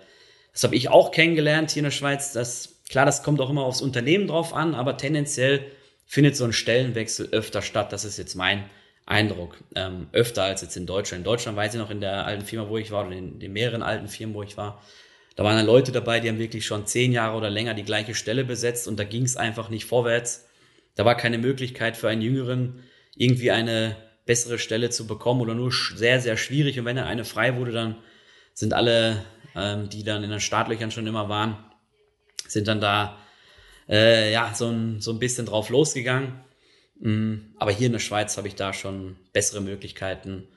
das 0.54 0.64
habe 0.64 0.76
ich 0.76 0.90
auch 0.90 1.10
kennengelernt 1.10 1.72
hier 1.72 1.80
in 1.80 1.86
der 1.86 1.92
Schweiz. 1.92 2.34
Das, 2.34 2.75
klar, 2.90 3.06
das 3.06 3.24
kommt 3.24 3.42
auch 3.42 3.50
immer 3.50 3.64
aufs 3.64 3.82
Unternehmen 3.82 4.28
drauf 4.28 4.54
an, 4.54 4.76
aber 4.76 4.98
tendenziell 4.98 5.66
findet 6.06 6.36
so 6.36 6.46
ein 6.46 6.54
Stellenwechsel 6.54 7.30
öfter 7.32 7.62
statt. 7.62 7.92
Das 7.92 8.06
ist 8.06 8.18
jetzt 8.18 8.36
mein 8.36 8.70
Eindruck. 9.06 9.58
Ähm, 9.76 10.08
öfter 10.12 10.44
als 10.44 10.62
jetzt 10.62 10.78
in 10.78 10.86
Deutschland. 10.86 11.22
In 11.22 11.26
Deutschland 11.26 11.58
weiß 11.58 11.74
ich 11.74 11.80
noch 11.80 11.92
in 11.92 12.02
der 12.02 12.26
alten 12.26 12.46
Firma, 12.46 12.70
wo 12.70 12.78
ich 12.78 12.92
war, 12.92 13.06
oder 13.06 13.16
in 13.16 13.40
den 13.40 13.54
mehreren 13.54 13.84
alten 13.84 14.08
Firmen, 14.08 14.36
wo 14.36 14.44
ich 14.44 14.58
war, 14.58 14.82
da 15.36 15.44
waren 15.44 15.58
dann 15.58 15.66
Leute 15.66 15.92
dabei, 15.92 16.20
die 16.20 16.30
haben 16.30 16.40
wirklich 16.40 16.66
schon 16.66 16.88
zehn 16.88 17.12
Jahre 17.12 17.36
oder 17.36 17.50
länger 17.50 17.74
die 17.74 17.84
gleiche 17.84 18.16
Stelle 18.16 18.46
besetzt 18.46 18.88
und 18.88 18.98
da 18.98 19.04
ging 19.04 19.24
es 19.24 19.36
einfach 19.36 19.70
nicht 19.70 19.86
vorwärts. 19.86 20.48
Da 20.96 21.04
war 21.04 21.18
keine 21.18 21.38
Möglichkeit 21.38 21.98
für 21.98 22.08
einen 22.08 22.22
Jüngeren, 22.22 22.84
irgendwie 23.18 23.52
eine 23.52 23.98
bessere 24.26 24.58
Stelle 24.58 24.90
zu 24.90 25.08
bekommen 25.08 25.42
oder 25.42 25.54
nur 25.54 25.72
sehr, 25.72 26.22
sehr 26.22 26.38
schwierig. 26.38 26.80
Und 26.80 26.86
wenn 26.86 26.98
er 26.98 27.06
eine 27.06 27.26
frei 27.26 27.58
wurde, 27.58 27.74
dann 27.74 27.98
sind 28.54 28.74
alle, 28.74 29.26
ähm, 29.56 29.90
die 29.90 30.06
dann 30.06 30.24
in 30.24 30.30
den 30.30 30.40
Startlöchern 30.40 30.92
schon 30.92 31.06
immer 31.06 31.28
waren, 31.28 31.58
sind 32.48 32.68
dann 32.68 32.82
da 32.82 33.18
äh, 33.90 34.32
ja 34.32 34.54
so 34.54 34.68
ein, 34.68 35.02
so 35.02 35.12
ein 35.12 35.20
bisschen 35.20 35.46
drauf 35.46 35.70
losgegangen. 35.70 36.40
Mm, 37.00 37.36
aber 37.58 37.72
hier 37.72 37.88
in 37.88 37.94
der 37.94 38.00
Schweiz 38.00 38.38
habe 38.38 38.48
ich 38.48 38.56
da 38.56 38.74
schon 38.74 39.18
bessere 39.34 39.62
Möglichkeiten 39.62 40.48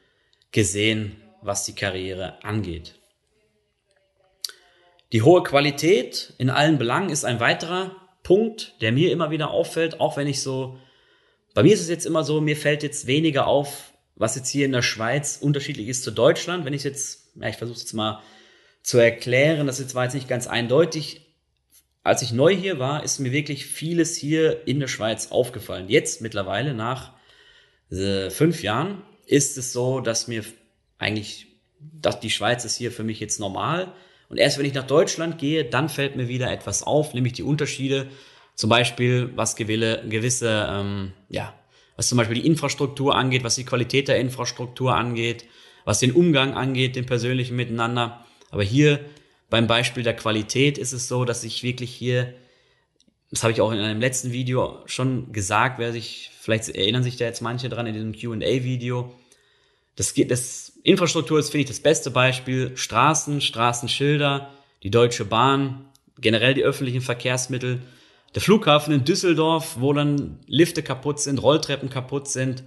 gesehen, 0.52 1.16
was 1.42 1.64
die 1.64 1.74
Karriere 1.74 2.42
angeht. 2.42 2.94
Die 5.12 5.22
hohe 5.22 5.42
Qualität 5.42 6.34
in 6.38 6.50
allen 6.50 6.78
Belangen 6.78 7.10
ist 7.10 7.24
ein 7.24 7.40
weiterer 7.40 7.96
Punkt, 8.22 8.74
der 8.82 8.92
mir 8.92 9.10
immer 9.10 9.30
wieder 9.30 9.50
auffällt, 9.50 10.00
auch 10.00 10.16
wenn 10.16 10.26
ich 10.26 10.42
so, 10.42 10.78
bei 11.54 11.62
mir 11.62 11.72
ist 11.72 11.80
es 11.80 11.88
jetzt 11.88 12.04
immer 12.04 12.24
so, 12.24 12.40
mir 12.40 12.56
fällt 12.56 12.82
jetzt 12.82 13.06
weniger 13.06 13.46
auf, 13.46 13.94
was 14.16 14.36
jetzt 14.36 14.50
hier 14.50 14.66
in 14.66 14.72
der 14.72 14.82
Schweiz 14.82 15.38
unterschiedlich 15.40 15.88
ist 15.88 16.02
zu 16.02 16.10
Deutschland. 16.10 16.64
Wenn 16.64 16.74
ich 16.74 16.84
jetzt, 16.84 17.32
ja, 17.40 17.48
ich 17.48 17.56
versuche 17.56 17.76
es 17.76 17.84
jetzt 17.84 17.94
mal 17.94 18.20
zu 18.82 18.98
erklären, 18.98 19.66
das 19.66 19.86
zwar 19.86 20.04
jetzt 20.04 20.14
nicht 20.14 20.28
ganz 20.28 20.46
eindeutig, 20.46 21.27
als 22.08 22.22
ich 22.22 22.32
neu 22.32 22.56
hier 22.56 22.78
war, 22.78 23.04
ist 23.04 23.18
mir 23.18 23.32
wirklich 23.32 23.66
vieles 23.66 24.16
hier 24.16 24.66
in 24.66 24.80
der 24.80 24.88
Schweiz 24.88 25.30
aufgefallen. 25.30 25.90
Jetzt 25.90 26.22
mittlerweile 26.22 26.72
nach 26.72 27.12
äh, 27.90 28.30
fünf 28.30 28.62
Jahren 28.62 29.02
ist 29.26 29.58
es 29.58 29.74
so, 29.74 30.00
dass 30.00 30.26
mir 30.26 30.42
eigentlich, 30.96 31.48
dass 31.78 32.18
die 32.18 32.30
Schweiz 32.30 32.64
ist 32.64 32.76
hier 32.76 32.92
für 32.92 33.04
mich 33.04 33.20
jetzt 33.20 33.38
normal. 33.38 33.92
Und 34.30 34.38
erst 34.38 34.58
wenn 34.58 34.64
ich 34.64 34.72
nach 34.72 34.86
Deutschland 34.86 35.36
gehe, 35.36 35.66
dann 35.66 35.90
fällt 35.90 36.16
mir 36.16 36.28
wieder 36.28 36.50
etwas 36.50 36.82
auf, 36.82 37.12
nämlich 37.12 37.34
die 37.34 37.42
Unterschiede. 37.42 38.06
Zum 38.54 38.70
Beispiel, 38.70 39.30
was 39.36 39.54
gewille, 39.54 40.02
gewisse, 40.08 40.66
ähm, 40.70 41.12
ja, 41.28 41.54
was 41.96 42.08
zum 42.08 42.16
Beispiel 42.16 42.40
die 42.40 42.46
Infrastruktur 42.46 43.16
angeht, 43.16 43.44
was 43.44 43.56
die 43.56 43.64
Qualität 43.64 44.08
der 44.08 44.18
Infrastruktur 44.18 44.94
angeht, 44.94 45.44
was 45.84 45.98
den 45.98 46.12
Umgang 46.12 46.54
angeht, 46.54 46.96
den 46.96 47.04
persönlichen 47.04 47.54
Miteinander. 47.54 48.24
Aber 48.50 48.62
hier 48.62 49.00
beim 49.50 49.66
Beispiel 49.66 50.02
der 50.02 50.16
Qualität 50.16 50.78
ist 50.78 50.92
es 50.92 51.08
so, 51.08 51.24
dass 51.24 51.44
ich 51.44 51.62
wirklich 51.62 51.94
hier, 51.94 52.34
das 53.30 53.42
habe 53.42 53.52
ich 53.52 53.60
auch 53.60 53.72
in 53.72 53.78
einem 53.78 54.00
letzten 54.00 54.32
Video 54.32 54.82
schon 54.86 55.32
gesagt, 55.32 55.78
wer 55.78 55.92
sich, 55.92 56.30
vielleicht 56.40 56.68
erinnern 56.68 57.02
sich 57.02 57.16
da 57.16 57.24
jetzt 57.24 57.40
manche 57.40 57.68
dran 57.68 57.86
in 57.86 57.94
diesem 57.94 58.12
Q&A-Video. 58.18 59.14
Das 59.96 60.14
geht, 60.14 60.30
das 60.30 60.72
Infrastruktur 60.82 61.38
ist, 61.38 61.50
finde 61.50 61.62
ich, 61.62 61.68
das 61.68 61.80
beste 61.80 62.10
Beispiel. 62.10 62.76
Straßen, 62.76 63.40
Straßenschilder, 63.40 64.52
die 64.82 64.90
Deutsche 64.90 65.24
Bahn, 65.24 65.86
generell 66.20 66.54
die 66.54 66.62
öffentlichen 66.62 67.00
Verkehrsmittel. 67.00 67.80
Der 68.34 68.42
Flughafen 68.42 68.92
in 68.92 69.04
Düsseldorf, 69.04 69.76
wo 69.80 69.92
dann 69.92 70.38
Lifte 70.46 70.82
kaputt 70.82 71.20
sind, 71.20 71.42
Rolltreppen 71.42 71.88
kaputt 71.88 72.28
sind, 72.28 72.64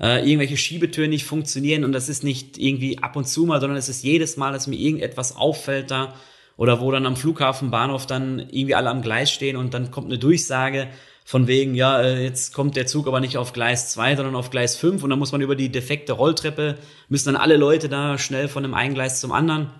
äh, 0.00 0.28
irgendwelche 0.28 0.56
Schiebetüren 0.56 1.10
nicht 1.10 1.24
funktionieren 1.24 1.84
und 1.84 1.92
das 1.92 2.08
ist 2.08 2.24
nicht 2.24 2.58
irgendwie 2.58 2.98
ab 2.98 3.16
und 3.16 3.26
zu 3.26 3.44
mal, 3.44 3.60
sondern 3.60 3.78
es 3.78 3.88
ist 3.88 4.02
jedes 4.02 4.36
Mal, 4.36 4.52
dass 4.52 4.66
mir 4.66 4.78
irgendetwas 4.78 5.36
auffällt 5.36 5.90
da 5.90 6.14
oder 6.56 6.80
wo 6.80 6.90
dann 6.90 7.06
am 7.06 7.16
Flughafen, 7.16 7.70
Bahnhof 7.70 8.06
dann 8.06 8.38
irgendwie 8.38 8.74
alle 8.74 8.90
am 8.90 9.02
Gleis 9.02 9.30
stehen 9.30 9.56
und 9.56 9.74
dann 9.74 9.90
kommt 9.90 10.06
eine 10.06 10.18
Durchsage 10.18 10.88
von 11.24 11.46
wegen, 11.46 11.74
ja, 11.74 12.02
äh, 12.02 12.22
jetzt 12.22 12.52
kommt 12.52 12.76
der 12.76 12.86
Zug 12.86 13.06
aber 13.06 13.20
nicht 13.20 13.38
auf 13.38 13.52
Gleis 13.52 13.90
2, 13.92 14.16
sondern 14.16 14.36
auf 14.36 14.50
Gleis 14.50 14.76
5 14.76 15.02
und 15.02 15.10
dann 15.10 15.18
muss 15.18 15.32
man 15.32 15.40
über 15.40 15.56
die 15.56 15.70
defekte 15.70 16.12
Rolltreppe, 16.12 16.76
müssen 17.08 17.32
dann 17.32 17.40
alle 17.40 17.56
Leute 17.56 17.88
da 17.88 18.18
schnell 18.18 18.48
von 18.48 18.64
einem 18.64 18.74
einen 18.74 18.94
Gleis 18.94 19.20
zum 19.20 19.32
anderen. 19.32 19.70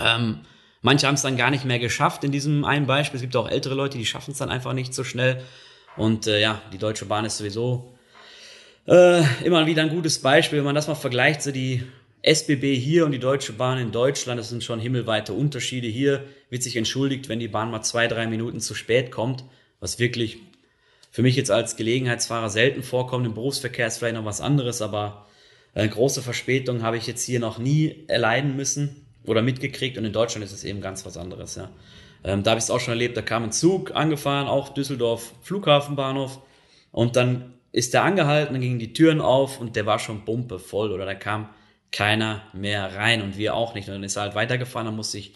Ähm, 0.00 0.40
manche 0.82 1.06
haben 1.06 1.14
es 1.14 1.22
dann 1.22 1.36
gar 1.36 1.50
nicht 1.50 1.64
mehr 1.64 1.78
geschafft 1.78 2.22
in 2.24 2.32
diesem 2.32 2.64
einen 2.64 2.86
Beispiel. 2.86 3.16
Es 3.16 3.22
gibt 3.22 3.36
auch 3.36 3.48
ältere 3.48 3.74
Leute, 3.74 3.96
die 3.96 4.04
schaffen 4.04 4.32
es 4.32 4.38
dann 4.38 4.50
einfach 4.50 4.74
nicht 4.74 4.92
so 4.92 5.04
schnell. 5.04 5.42
Und 5.96 6.26
äh, 6.26 6.40
ja, 6.40 6.60
die 6.72 6.78
Deutsche 6.78 7.06
Bahn 7.06 7.24
ist 7.24 7.38
sowieso 7.38 7.91
äh, 8.86 9.22
immer 9.44 9.66
wieder 9.66 9.82
ein 9.82 9.90
gutes 9.90 10.20
Beispiel, 10.20 10.58
wenn 10.58 10.64
man 10.64 10.74
das 10.74 10.88
mal 10.88 10.94
vergleicht, 10.94 11.42
so 11.42 11.52
die 11.52 11.82
SBB 12.22 12.76
hier 12.76 13.04
und 13.04 13.12
die 13.12 13.18
Deutsche 13.18 13.52
Bahn 13.52 13.78
in 13.78 13.90
Deutschland, 13.92 14.38
das 14.38 14.48
sind 14.48 14.62
schon 14.62 14.80
himmelweite 14.80 15.32
Unterschiede. 15.32 15.88
Hier 15.88 16.24
wird 16.50 16.62
sich 16.62 16.76
entschuldigt, 16.76 17.28
wenn 17.28 17.40
die 17.40 17.48
Bahn 17.48 17.70
mal 17.70 17.82
zwei, 17.82 18.06
drei 18.06 18.26
Minuten 18.26 18.60
zu 18.60 18.74
spät 18.74 19.10
kommt, 19.10 19.44
was 19.80 19.98
wirklich 19.98 20.38
für 21.10 21.22
mich 21.22 21.36
jetzt 21.36 21.50
als 21.50 21.76
Gelegenheitsfahrer 21.76 22.48
selten 22.48 22.82
vorkommt. 22.82 23.26
Im 23.26 23.34
Berufsverkehr 23.34 23.86
ist 23.86 23.98
vielleicht 23.98 24.14
noch 24.14 24.24
was 24.24 24.40
anderes, 24.40 24.82
aber 24.82 25.26
eine 25.74 25.88
große 25.88 26.22
Verspätung 26.22 26.82
habe 26.82 26.96
ich 26.96 27.06
jetzt 27.06 27.24
hier 27.24 27.40
noch 27.40 27.58
nie 27.58 28.04
erleiden 28.08 28.56
müssen 28.56 29.06
oder 29.24 29.42
mitgekriegt 29.42 29.98
und 29.98 30.04
in 30.04 30.12
Deutschland 30.12 30.44
ist 30.44 30.52
es 30.52 30.64
eben 30.64 30.80
ganz 30.80 31.04
was 31.04 31.16
anderes. 31.16 31.56
Ja. 31.56 31.70
Ähm, 32.24 32.42
da 32.42 32.52
habe 32.52 32.58
ich 32.58 32.64
es 32.64 32.70
auch 32.70 32.80
schon 32.80 32.92
erlebt, 32.92 33.16
da 33.16 33.22
kam 33.22 33.44
ein 33.44 33.52
Zug 33.52 33.94
angefahren, 33.94 34.48
auch 34.48 34.68
Düsseldorf 34.70 35.32
Flughafenbahnhof 35.42 36.40
und 36.92 37.16
dann 37.16 37.54
ist 37.72 37.94
der 37.94 38.04
angehalten, 38.04 38.54
dann 38.54 38.62
gingen 38.62 38.78
die 38.78 38.92
Türen 38.92 39.20
auf 39.20 39.60
und 39.60 39.76
der 39.76 39.86
war 39.86 39.98
schon 39.98 40.24
bumpe 40.24 40.58
voll 40.58 40.92
oder 40.92 41.06
da 41.06 41.14
kam 41.14 41.48
keiner 41.90 42.42
mehr 42.52 42.94
rein 42.94 43.22
und 43.22 43.36
wir 43.36 43.54
auch 43.54 43.74
nicht. 43.74 43.88
Und 43.88 43.94
dann 43.94 44.04
ist 44.04 44.16
er 44.16 44.22
halt 44.22 44.34
weitergefahren, 44.34 44.86
dann 44.86 44.96
musste 44.96 45.18
ich 45.18 45.34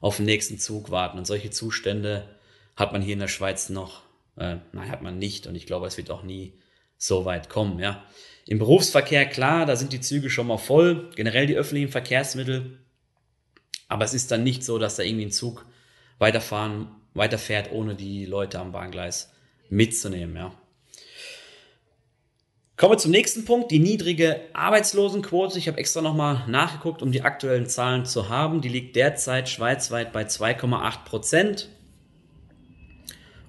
auf 0.00 0.16
den 0.16 0.26
nächsten 0.26 0.58
Zug 0.58 0.90
warten. 0.90 1.18
Und 1.18 1.26
solche 1.26 1.50
Zustände 1.50 2.28
hat 2.76 2.92
man 2.92 3.02
hier 3.02 3.14
in 3.14 3.20
der 3.20 3.28
Schweiz 3.28 3.68
noch, 3.68 4.02
äh, 4.36 4.56
nein, 4.72 4.90
hat 4.90 5.02
man 5.02 5.18
nicht. 5.18 5.46
Und 5.46 5.54
ich 5.54 5.66
glaube, 5.66 5.86
es 5.86 5.96
wird 5.96 6.10
auch 6.10 6.22
nie 6.22 6.52
so 6.96 7.24
weit 7.24 7.48
kommen, 7.48 7.78
ja. 7.78 8.04
Im 8.46 8.58
Berufsverkehr, 8.58 9.26
klar, 9.26 9.66
da 9.66 9.76
sind 9.76 9.92
die 9.92 10.00
Züge 10.00 10.30
schon 10.30 10.46
mal 10.46 10.56
voll, 10.56 11.10
generell 11.14 11.46
die 11.46 11.56
öffentlichen 11.56 11.92
Verkehrsmittel. 11.92 12.78
Aber 13.88 14.04
es 14.04 14.14
ist 14.14 14.30
dann 14.30 14.42
nicht 14.42 14.64
so, 14.64 14.78
dass 14.78 14.96
da 14.96 15.02
irgendwie 15.02 15.26
ein 15.26 15.32
Zug 15.32 15.66
weiterfahren, 16.18 16.88
weiterfährt, 17.14 17.70
ohne 17.72 17.94
die 17.94 18.24
Leute 18.24 18.58
am 18.58 18.72
Bahngleis 18.72 19.32
mitzunehmen, 19.68 20.36
ja. 20.36 20.54
Kommen 22.78 22.92
wir 22.92 22.98
zum 22.98 23.10
nächsten 23.10 23.44
Punkt, 23.44 23.72
die 23.72 23.80
niedrige 23.80 24.40
Arbeitslosenquote. 24.52 25.58
Ich 25.58 25.66
habe 25.66 25.78
extra 25.78 26.00
nochmal 26.00 26.44
nachgeguckt, 26.46 27.02
um 27.02 27.10
die 27.10 27.22
aktuellen 27.22 27.66
Zahlen 27.66 28.06
zu 28.06 28.28
haben. 28.28 28.60
Die 28.60 28.68
liegt 28.68 28.94
derzeit 28.94 29.48
schweizweit 29.48 30.12
bei 30.12 30.22
2,8 30.22 31.04
Prozent 31.04 31.68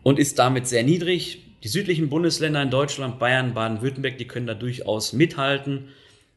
und 0.01 0.17
ist 0.17 0.39
damit 0.39 0.67
sehr 0.67 0.81
niedrig. 0.81 1.43
Die 1.61 1.67
südlichen 1.67 2.09
Bundesländer 2.09 2.63
in 2.63 2.71
Deutschland, 2.71 3.19
Bayern, 3.19 3.53
Baden-Württemberg, 3.53 4.17
die 4.17 4.25
können 4.25 4.47
da 4.47 4.55
durchaus 4.55 5.13
mithalten, 5.13 5.89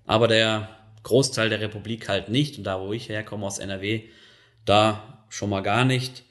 aber 0.05 0.29
der 0.29 0.69
Großteil 1.03 1.49
der 1.49 1.63
Republik 1.63 2.11
halt 2.11 2.29
nicht. 2.29 2.59
Und 2.59 2.65
da, 2.65 2.79
wo 2.79 2.93
ich 2.93 3.09
herkomme 3.09 3.47
aus 3.47 3.59
NRW, 3.59 4.03
da 4.67 5.25
schon 5.31 5.49
mal 5.49 5.63
gar 5.63 5.87
nicht. 5.87 6.25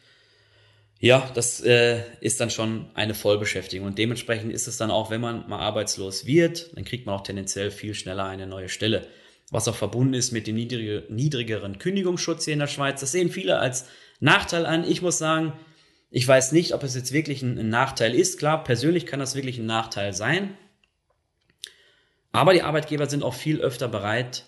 Ja, 1.03 1.31
das 1.33 1.61
äh, 1.61 2.03
ist 2.19 2.39
dann 2.41 2.51
schon 2.51 2.85
eine 2.93 3.15
Vollbeschäftigung 3.15 3.87
und 3.87 3.97
dementsprechend 3.97 4.53
ist 4.53 4.67
es 4.67 4.77
dann 4.77 4.91
auch, 4.91 5.09
wenn 5.09 5.19
man 5.19 5.49
mal 5.49 5.57
arbeitslos 5.57 6.27
wird, 6.27 6.77
dann 6.77 6.85
kriegt 6.85 7.07
man 7.07 7.15
auch 7.15 7.23
tendenziell 7.23 7.71
viel 7.71 7.95
schneller 7.95 8.25
eine 8.25 8.45
neue 8.45 8.69
Stelle. 8.69 9.07
Was 9.49 9.67
auch 9.67 9.75
verbunden 9.75 10.13
ist 10.13 10.31
mit 10.31 10.45
dem 10.45 10.55
niedrige, 10.55 11.05
niedrigeren 11.09 11.79
Kündigungsschutz 11.79 12.45
hier 12.45 12.53
in 12.53 12.59
der 12.59 12.67
Schweiz. 12.67 12.99
Das 12.99 13.11
sehen 13.11 13.31
viele 13.31 13.57
als 13.57 13.87
Nachteil 14.19 14.67
an. 14.67 14.87
Ich 14.87 15.01
muss 15.01 15.17
sagen, 15.17 15.53
ich 16.11 16.27
weiß 16.27 16.51
nicht, 16.51 16.75
ob 16.75 16.83
es 16.83 16.93
jetzt 16.93 17.11
wirklich 17.11 17.41
ein, 17.41 17.57
ein 17.57 17.69
Nachteil 17.69 18.13
ist. 18.13 18.37
Klar, 18.37 18.63
persönlich 18.63 19.07
kann 19.07 19.19
das 19.19 19.33
wirklich 19.33 19.57
ein 19.57 19.65
Nachteil 19.65 20.13
sein. 20.13 20.55
Aber 22.31 22.53
die 22.53 22.61
Arbeitgeber 22.61 23.09
sind 23.09 23.23
auch 23.23 23.33
viel 23.33 23.59
öfter 23.59 23.87
bereit, 23.87 24.45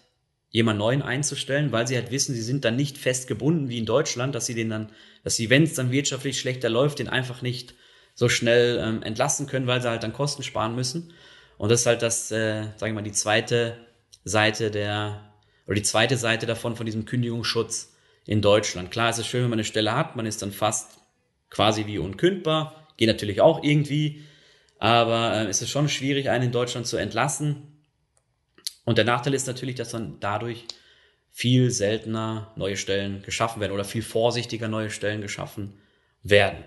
jemand 0.53 0.77
neuen 0.77 1.01
einzustellen, 1.01 1.71
weil 1.71 1.87
sie 1.87 1.95
halt 1.95 2.11
wissen, 2.11 2.35
sie 2.35 2.43
sind 2.43 2.63
dann 2.63 2.75
nicht 2.75 2.99
fest 2.99 3.27
gebunden 3.27 3.69
wie 3.69 3.79
in 3.79 3.87
Deutschland, 3.87 4.35
dass 4.35 4.45
sie 4.45 4.53
den 4.53 4.69
dann, 4.69 4.91
dass 5.23 5.35
sie, 5.35 5.49
wenn 5.49 5.63
es 5.63 5.73
dann 5.73 5.91
wirtschaftlich 5.91 6.39
schlechter 6.39 6.69
läuft, 6.69 6.99
den 6.99 7.09
einfach 7.09 7.41
nicht 7.41 7.73
so 8.13 8.29
schnell 8.29 8.79
ähm, 8.79 9.01
entlassen 9.01 9.47
können, 9.47 9.65
weil 9.65 9.81
sie 9.81 9.89
halt 9.89 10.03
dann 10.03 10.13
Kosten 10.13 10.43
sparen 10.43 10.75
müssen. 10.75 11.11
Und 11.57 11.69
das 11.69 11.81
ist 11.81 11.85
halt 11.87 12.03
das, 12.03 12.31
äh, 12.31 12.65
sagen 12.77 12.93
wir 12.93 12.93
mal, 12.93 13.01
die 13.01 13.11
zweite 13.11 13.77
Seite 14.23 14.69
der, 14.69 15.33
oder 15.65 15.75
die 15.75 15.81
zweite 15.81 16.17
Seite 16.17 16.45
davon, 16.45 16.75
von 16.75 16.85
diesem 16.85 17.05
Kündigungsschutz 17.05 17.95
in 18.27 18.43
Deutschland. 18.43 18.91
Klar, 18.91 19.09
es 19.09 19.17
ist 19.17 19.27
schön, 19.27 19.41
wenn 19.41 19.49
man 19.49 19.57
eine 19.57 19.65
Stelle 19.65 19.95
hat, 19.95 20.15
man 20.15 20.27
ist 20.27 20.43
dann 20.43 20.51
fast 20.51 20.99
quasi 21.49 21.87
wie 21.87 21.97
unkündbar, 21.97 22.87
geht 22.97 23.07
natürlich 23.07 23.41
auch 23.41 23.63
irgendwie, 23.63 24.23
aber 24.77 25.33
äh, 25.33 25.47
es 25.47 25.63
ist 25.63 25.71
schon 25.71 25.89
schwierig, 25.89 26.29
einen 26.29 26.45
in 26.45 26.51
Deutschland 26.51 26.85
zu 26.85 26.97
entlassen. 26.97 27.72
Und 28.85 28.97
der 28.97 29.05
Nachteil 29.05 29.33
ist 29.33 29.47
natürlich, 29.47 29.75
dass 29.75 29.91
dann 29.91 30.19
dadurch 30.19 30.65
viel 31.29 31.71
seltener 31.71 32.51
neue 32.55 32.77
Stellen 32.77 33.23
geschaffen 33.23 33.59
werden 33.59 33.71
oder 33.71 33.85
viel 33.85 34.03
vorsichtiger 34.03 34.67
neue 34.67 34.91
Stellen 34.91 35.21
geschaffen 35.21 35.79
werden. 36.21 36.63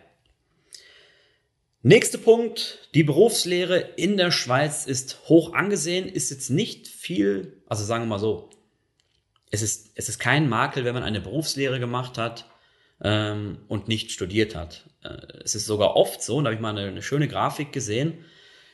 Nächster 1.82 2.18
Punkt, 2.18 2.88
die 2.94 3.04
Berufslehre 3.04 3.78
in 3.78 4.16
der 4.16 4.32
Schweiz 4.32 4.86
ist 4.86 5.28
hoch 5.28 5.52
angesehen, 5.52 6.08
ist 6.08 6.30
jetzt 6.30 6.50
nicht 6.50 6.88
viel, 6.88 7.62
also 7.68 7.84
sagen 7.84 8.04
wir 8.04 8.08
mal 8.08 8.18
so, 8.18 8.50
es 9.52 9.62
ist, 9.62 9.92
es 9.94 10.08
ist 10.08 10.18
kein 10.18 10.48
Makel, 10.48 10.84
wenn 10.84 10.94
man 10.94 11.04
eine 11.04 11.20
Berufslehre 11.20 11.78
gemacht 11.78 12.18
hat 12.18 12.46
ähm, 13.00 13.58
und 13.68 13.86
nicht 13.86 14.10
studiert 14.10 14.56
hat. 14.56 14.90
Äh, 15.04 15.42
es 15.44 15.54
ist 15.54 15.66
sogar 15.66 15.94
oft 15.94 16.22
so, 16.22 16.38
und 16.38 16.44
da 16.44 16.48
habe 16.48 16.56
ich 16.56 16.60
mal 16.60 16.76
eine, 16.76 16.88
eine 16.88 17.02
schöne 17.02 17.28
Grafik 17.28 17.72
gesehen, 17.72 18.24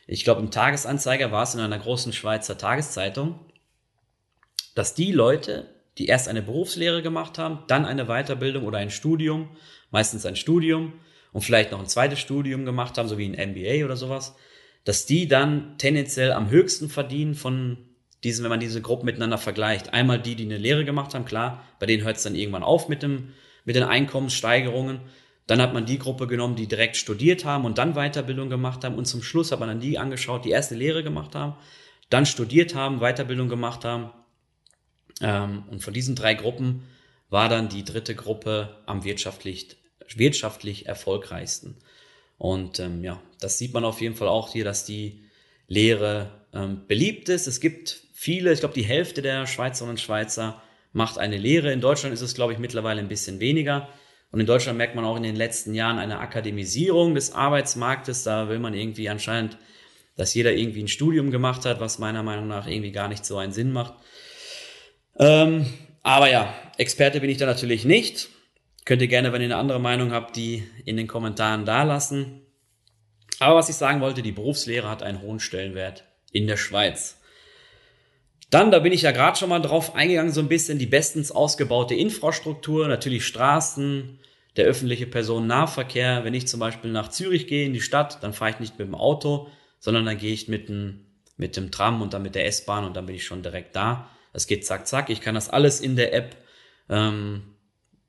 ich 0.06 0.24
glaube 0.24 0.40
im 0.40 0.50
Tagesanzeiger 0.50 1.32
war 1.32 1.42
es 1.42 1.54
in 1.54 1.60
einer 1.60 1.78
großen 1.78 2.12
Schweizer 2.12 2.58
Tageszeitung, 2.58 3.38
dass 4.74 4.94
die 4.94 5.12
Leute, 5.12 5.68
die 5.98 6.06
erst 6.06 6.28
eine 6.28 6.42
Berufslehre 6.42 7.02
gemacht 7.02 7.38
haben, 7.38 7.64
dann 7.68 7.84
eine 7.84 8.06
Weiterbildung 8.06 8.64
oder 8.64 8.78
ein 8.78 8.90
Studium, 8.90 9.50
meistens 9.90 10.26
ein 10.26 10.36
Studium, 10.36 10.94
und 11.32 11.42
vielleicht 11.42 11.72
noch 11.72 11.80
ein 11.80 11.86
zweites 11.86 12.20
Studium 12.20 12.64
gemacht 12.64 12.98
haben, 12.98 13.08
so 13.08 13.18
wie 13.18 13.26
ein 13.26 13.50
MBA 13.50 13.84
oder 13.84 13.96
sowas, 13.96 14.36
dass 14.84 15.06
die 15.06 15.28
dann 15.28 15.78
tendenziell 15.78 16.32
am 16.32 16.50
höchsten 16.50 16.88
verdienen 16.88 17.34
von 17.34 17.78
diesen, 18.24 18.44
wenn 18.44 18.50
man 18.50 18.60
diese 18.60 18.82
Gruppen 18.82 19.06
miteinander 19.06 19.38
vergleicht. 19.38 19.92
Einmal 19.92 20.20
die, 20.20 20.36
die 20.36 20.44
eine 20.44 20.58
Lehre 20.58 20.84
gemacht 20.84 21.14
haben, 21.14 21.24
klar, 21.24 21.64
bei 21.78 21.86
denen 21.86 22.04
hört 22.04 22.16
es 22.16 22.22
dann 22.22 22.34
irgendwann 22.34 22.62
auf 22.62 22.88
mit, 22.88 23.02
dem, 23.02 23.32
mit 23.64 23.76
den 23.76 23.82
Einkommenssteigerungen. 23.82 25.00
Dann 25.46 25.60
hat 25.60 25.74
man 25.74 25.86
die 25.86 25.98
Gruppe 25.98 26.26
genommen, 26.26 26.56
die 26.56 26.66
direkt 26.66 26.96
studiert 26.96 27.44
haben 27.44 27.64
und 27.64 27.78
dann 27.78 27.94
Weiterbildung 27.94 28.48
gemacht 28.48 28.84
haben. 28.84 28.94
Und 28.94 29.06
zum 29.06 29.22
Schluss 29.22 29.52
hat 29.52 29.60
man 29.60 29.68
dann 29.68 29.80
die 29.80 29.98
angeschaut, 29.98 30.44
die 30.44 30.50
erste 30.50 30.74
Lehre 30.74 31.02
gemacht 31.02 31.34
haben, 31.34 31.56
dann 32.10 32.26
studiert 32.26 32.74
haben, 32.74 33.00
Weiterbildung 33.00 33.48
gemacht 33.48 33.84
haben. 33.84 34.10
Ähm, 35.20 35.64
und 35.70 35.82
von 35.82 35.92
diesen 35.92 36.14
drei 36.14 36.34
Gruppen 36.34 36.82
war 37.28 37.48
dann 37.48 37.68
die 37.68 37.84
dritte 37.84 38.14
Gruppe 38.14 38.76
am 38.86 39.04
wirtschaftlich 39.04 39.76
wirtschaftlich 40.16 40.86
erfolgreichsten. 40.86 41.76
Und 42.38 42.80
ähm, 42.80 43.04
ja, 43.04 43.22
das 43.40 43.58
sieht 43.58 43.72
man 43.72 43.84
auf 43.84 44.00
jeden 44.00 44.14
Fall 44.14 44.28
auch 44.28 44.52
hier, 44.52 44.64
dass 44.64 44.84
die 44.84 45.24
Lehre 45.68 46.30
ähm, 46.52 46.86
beliebt 46.86 47.28
ist. 47.28 47.46
Es 47.46 47.60
gibt 47.60 48.02
viele, 48.12 48.52
ich 48.52 48.60
glaube, 48.60 48.74
die 48.74 48.82
Hälfte 48.82 49.22
der 49.22 49.46
Schweizerinnen 49.46 49.92
und 49.92 50.00
Schweizer 50.00 50.62
macht 50.92 51.18
eine 51.18 51.38
Lehre. 51.38 51.72
In 51.72 51.80
Deutschland 51.80 52.12
ist 52.12 52.20
es, 52.20 52.34
glaube 52.34 52.52
ich, 52.52 52.58
mittlerweile 52.58 53.00
ein 53.00 53.08
bisschen 53.08 53.40
weniger. 53.40 53.88
Und 54.32 54.40
in 54.40 54.46
Deutschland 54.46 54.78
merkt 54.78 54.94
man 54.96 55.04
auch 55.04 55.16
in 55.16 55.22
den 55.22 55.36
letzten 55.36 55.74
Jahren 55.74 55.98
eine 55.98 56.18
Akademisierung 56.18 57.14
des 57.14 57.32
Arbeitsmarktes. 57.32 58.24
Da 58.24 58.48
will 58.48 58.58
man 58.58 58.72
irgendwie 58.72 59.10
anscheinend, 59.10 59.58
dass 60.16 60.32
jeder 60.32 60.54
irgendwie 60.54 60.82
ein 60.82 60.88
Studium 60.88 61.30
gemacht 61.30 61.66
hat, 61.66 61.80
was 61.80 61.98
meiner 61.98 62.22
Meinung 62.22 62.48
nach 62.48 62.66
irgendwie 62.66 62.92
gar 62.92 63.08
nicht 63.08 63.26
so 63.26 63.36
einen 63.36 63.52
Sinn 63.52 63.72
macht. 63.72 63.94
Ähm, 65.18 65.66
aber 66.02 66.30
ja, 66.30 66.52
Experte 66.78 67.20
bin 67.20 67.28
ich 67.28 67.36
da 67.36 67.44
natürlich 67.44 67.84
nicht. 67.84 68.30
Könnt 68.86 69.02
ihr 69.02 69.08
gerne, 69.08 69.32
wenn 69.32 69.42
ihr 69.42 69.48
eine 69.48 69.56
andere 69.56 69.80
Meinung 69.80 70.12
habt, 70.12 70.34
die 70.34 70.64
in 70.86 70.96
den 70.96 71.06
Kommentaren 71.06 71.66
da 71.66 71.82
lassen. 71.82 72.40
Aber 73.38 73.56
was 73.56 73.68
ich 73.68 73.76
sagen 73.76 74.00
wollte, 74.00 74.22
die 74.22 74.32
Berufslehre 74.32 74.88
hat 74.88 75.02
einen 75.02 75.20
hohen 75.20 75.40
Stellenwert 75.40 76.04
in 76.32 76.46
der 76.46 76.56
Schweiz. 76.56 77.18
Dann, 78.50 78.70
da 78.70 78.80
bin 78.80 78.92
ich 78.92 79.02
ja 79.02 79.12
gerade 79.12 79.38
schon 79.38 79.48
mal 79.48 79.60
drauf 79.60 79.94
eingegangen, 79.94 80.32
so 80.32 80.40
ein 80.40 80.48
bisschen 80.48 80.78
die 80.78 80.86
bestens 80.86 81.30
ausgebaute 81.30 81.94
Infrastruktur, 81.94 82.88
natürlich 82.88 83.24
Straßen, 83.26 84.18
der 84.56 84.66
öffentliche 84.66 85.06
Personennahverkehr. 85.06 86.24
Wenn 86.24 86.34
ich 86.34 86.46
zum 86.46 86.60
Beispiel 86.60 86.90
nach 86.90 87.08
Zürich 87.08 87.46
gehe 87.46 87.66
in 87.66 87.72
die 87.72 87.80
Stadt, 87.80 88.22
dann 88.22 88.32
fahre 88.32 88.50
ich 88.50 88.60
nicht 88.60 88.78
mit 88.78 88.88
dem 88.88 88.94
Auto, 88.94 89.48
sondern 89.78 90.04
dann 90.04 90.18
gehe 90.18 90.32
ich 90.32 90.48
mit 90.48 90.68
dem, 90.68 91.06
mit 91.36 91.56
dem 91.56 91.70
Tram 91.70 92.02
und 92.02 92.14
dann 92.14 92.22
mit 92.22 92.34
der 92.34 92.46
S-Bahn 92.46 92.84
und 92.84 92.96
dann 92.96 93.06
bin 93.06 93.14
ich 93.14 93.24
schon 93.24 93.42
direkt 93.42 93.74
da. 93.76 94.10
Das 94.32 94.46
geht 94.46 94.66
zack, 94.66 94.86
zack. 94.86 95.10
Ich 95.10 95.20
kann 95.20 95.34
das 95.34 95.48
alles 95.48 95.80
in 95.80 95.96
der 95.96 96.14
App 96.14 96.36
ähm, 96.88 97.42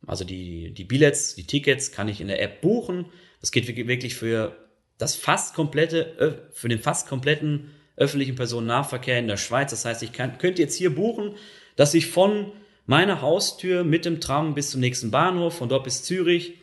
also 0.06 0.26
die, 0.26 0.74
die 0.74 0.84
Billets, 0.84 1.36
die 1.36 1.48
Tickets 1.48 1.92
kann 1.92 2.08
ich 2.08 2.22
in 2.22 2.28
der 2.28 2.42
App 2.42 2.62
buchen. 2.62 3.06
Das 3.40 3.52
geht 3.52 3.68
wirklich 3.68 4.16
für 4.16 4.56
das 4.98 5.16
fast 5.16 5.56
komplette, 5.56 6.50
für 6.54 6.70
den 6.70 6.80
fast 6.80 7.08
kompletten 7.08 7.72
öffentlichen 7.96 8.36
Personennahverkehr 8.36 9.20
in 9.20 9.28
der 9.28 9.38
Schweiz. 9.38 9.72
Das 9.72 9.86
heißt, 9.86 10.04
ich 10.04 10.12
kann, 10.12 10.38
könnte 10.38 10.62
jetzt 10.62 10.76
hier 10.76 10.94
buchen, 10.94 11.36
dass 11.76 11.94
ich 11.94 12.08
von 12.08 12.52
meiner 12.86 13.22
Haustür 13.22 13.84
mit 13.84 14.06
dem 14.06 14.20
Tram 14.20 14.56
bis 14.56 14.72
zum 14.72 14.82
nächsten 14.82 15.12
Bahnhof, 15.12 15.58
von 15.58 15.70
dort 15.70 15.84
bis 15.84 16.04
Zürich 16.04 16.56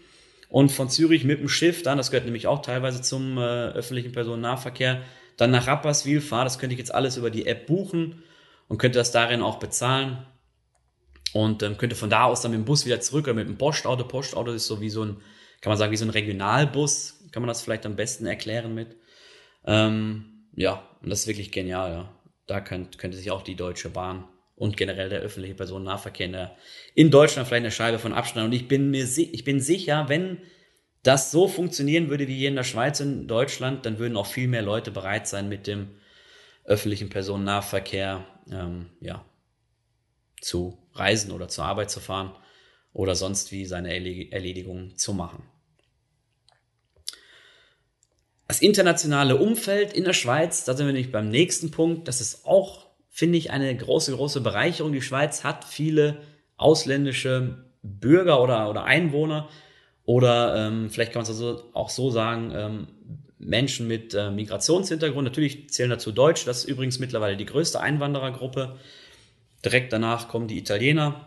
und 0.48 0.70
von 0.70 0.90
Zürich 0.90 1.24
mit 1.24 1.40
dem 1.40 1.48
Schiff 1.48 1.83
dann, 1.83 1.98
das 1.98 2.11
gehört 2.11 2.26
nämlich 2.26 2.46
auch 2.46 2.62
teilweise 2.62 3.02
zum 3.02 3.38
äh, 3.38 3.40
öffentlichen 3.40 4.12
Personennahverkehr, 4.12 5.02
dann 5.37 5.50
nach 5.50 5.66
Rapperswil 5.66 6.20
fahre. 6.20 6.44
Das 6.44 6.59
könnte 6.59 6.74
ich 6.74 6.78
jetzt 6.78 6.94
alles 6.94 7.16
über 7.16 7.30
die 7.30 7.46
App 7.46 7.66
buchen 7.66 8.22
und 8.68 8.78
könnte 8.78 8.98
das 8.98 9.12
darin 9.12 9.42
auch 9.42 9.59
bezahlen 9.59 10.26
und 11.33 11.62
ähm, 11.62 11.78
könnte 11.78 11.96
von 11.96 12.11
da 12.11 12.24
aus 12.24 12.42
dann 12.42 12.50
mit 12.50 12.61
dem 12.61 12.64
Bus 12.64 12.85
wieder 12.85 13.00
zurück 13.00 13.26
oder 13.26 13.35
mit 13.35 13.48
dem 13.48 13.56
Postauto. 13.56 14.04
Postauto 14.04 14.52
ist 14.52 14.66
so 14.66 14.80
wie 14.80 14.90
so 14.90 15.04
ein, 15.04 15.16
kann 15.61 15.70
man 15.70 15.78
sagen, 15.78 15.92
wie 15.92 15.96
so 15.96 16.04
ein 16.04 16.11
Regionalbus, 16.11 17.24
kann 17.33 17.42
man 17.42 17.48
das 17.48 17.62
vielleicht 17.62 17.87
am 17.87 17.96
besten 17.96 18.26
erklären 18.26 18.74
mit. 18.74 18.96
Ähm, 19.64 20.46
ja, 20.54 20.87
und 21.00 21.11
das 21.11 21.20
ist 21.20 21.26
wirklich 21.26 21.52
genial, 21.52 21.92
ja. 21.92 22.14
Da 22.46 22.61
könnt, 22.61 22.98
könnte 22.98 23.16
sich 23.16 23.30
auch 23.30 23.42
die 23.42 23.54
Deutsche 23.54 23.90
Bahn 23.90 24.24
und 24.60 24.76
generell 24.76 25.08
der 25.08 25.20
öffentliche 25.20 25.54
Personennahverkehr 25.54 26.26
in, 26.26 26.32
der, 26.32 26.56
in 26.94 27.10
Deutschland 27.10 27.48
vielleicht 27.48 27.62
eine 27.62 27.70
Scheibe 27.70 27.98
von 27.98 28.12
abschneiden. 28.12 28.50
Und 28.50 28.54
ich 28.54 28.68
bin 28.68 28.90
mir 28.90 29.08
ich 29.16 29.42
bin 29.42 29.58
sicher, 29.58 30.10
wenn 30.10 30.42
das 31.02 31.30
so 31.30 31.48
funktionieren 31.48 32.10
würde 32.10 32.28
wie 32.28 32.36
hier 32.36 32.50
in 32.50 32.56
der 32.56 32.64
Schweiz 32.64 33.00
und 33.00 33.26
Deutschland, 33.26 33.86
dann 33.86 33.98
würden 33.98 34.18
auch 34.18 34.26
viel 34.26 34.48
mehr 34.48 34.60
Leute 34.60 34.90
bereit 34.90 35.26
sein, 35.26 35.48
mit 35.48 35.66
dem 35.66 35.88
öffentlichen 36.64 37.08
Personennahverkehr 37.08 38.26
ähm, 38.52 38.90
ja, 39.00 39.24
zu 40.42 40.76
reisen 40.92 41.32
oder 41.32 41.48
zur 41.48 41.64
Arbeit 41.64 41.90
zu 41.90 42.00
fahren 42.00 42.36
oder 42.92 43.14
sonst 43.14 43.52
wie 43.52 43.64
seine 43.64 43.94
Erledigung 43.94 44.94
zu 44.98 45.14
machen. 45.14 45.42
Das 48.46 48.60
internationale 48.60 49.36
Umfeld 49.36 49.94
in 49.94 50.04
der 50.04 50.12
Schweiz, 50.12 50.64
da 50.64 50.76
sind 50.76 50.84
wir 50.84 50.92
nämlich 50.92 51.12
beim 51.12 51.30
nächsten 51.30 51.70
Punkt. 51.70 52.08
Das 52.08 52.20
ist 52.20 52.44
auch, 52.44 52.89
finde 53.10 53.38
ich, 53.38 53.50
eine 53.50 53.76
große, 53.76 54.14
große 54.14 54.40
Bereicherung. 54.40 54.92
Die 54.92 55.02
Schweiz 55.02 55.44
hat 55.44 55.64
viele 55.64 56.18
ausländische 56.56 57.64
Bürger 57.82 58.42
oder, 58.42 58.70
oder 58.70 58.84
Einwohner 58.84 59.48
oder 60.04 60.66
ähm, 60.66 60.90
vielleicht 60.90 61.12
kann 61.12 61.22
man 61.22 61.30
es 61.30 61.40
also 61.40 61.70
auch 61.72 61.88
so 61.88 62.10
sagen, 62.10 62.52
ähm, 62.54 62.88
Menschen 63.38 63.86
mit 63.88 64.12
äh, 64.14 64.30
Migrationshintergrund. 64.30 65.24
Natürlich 65.24 65.70
zählen 65.70 65.90
dazu 65.90 66.12
Deutsch, 66.12 66.44
das 66.44 66.58
ist 66.58 66.64
übrigens 66.64 66.98
mittlerweile 66.98 67.36
die 67.36 67.46
größte 67.46 67.80
Einwanderergruppe. 67.80 68.76
Direkt 69.64 69.92
danach 69.92 70.28
kommen 70.28 70.48
die 70.48 70.58
Italiener. 70.58 71.26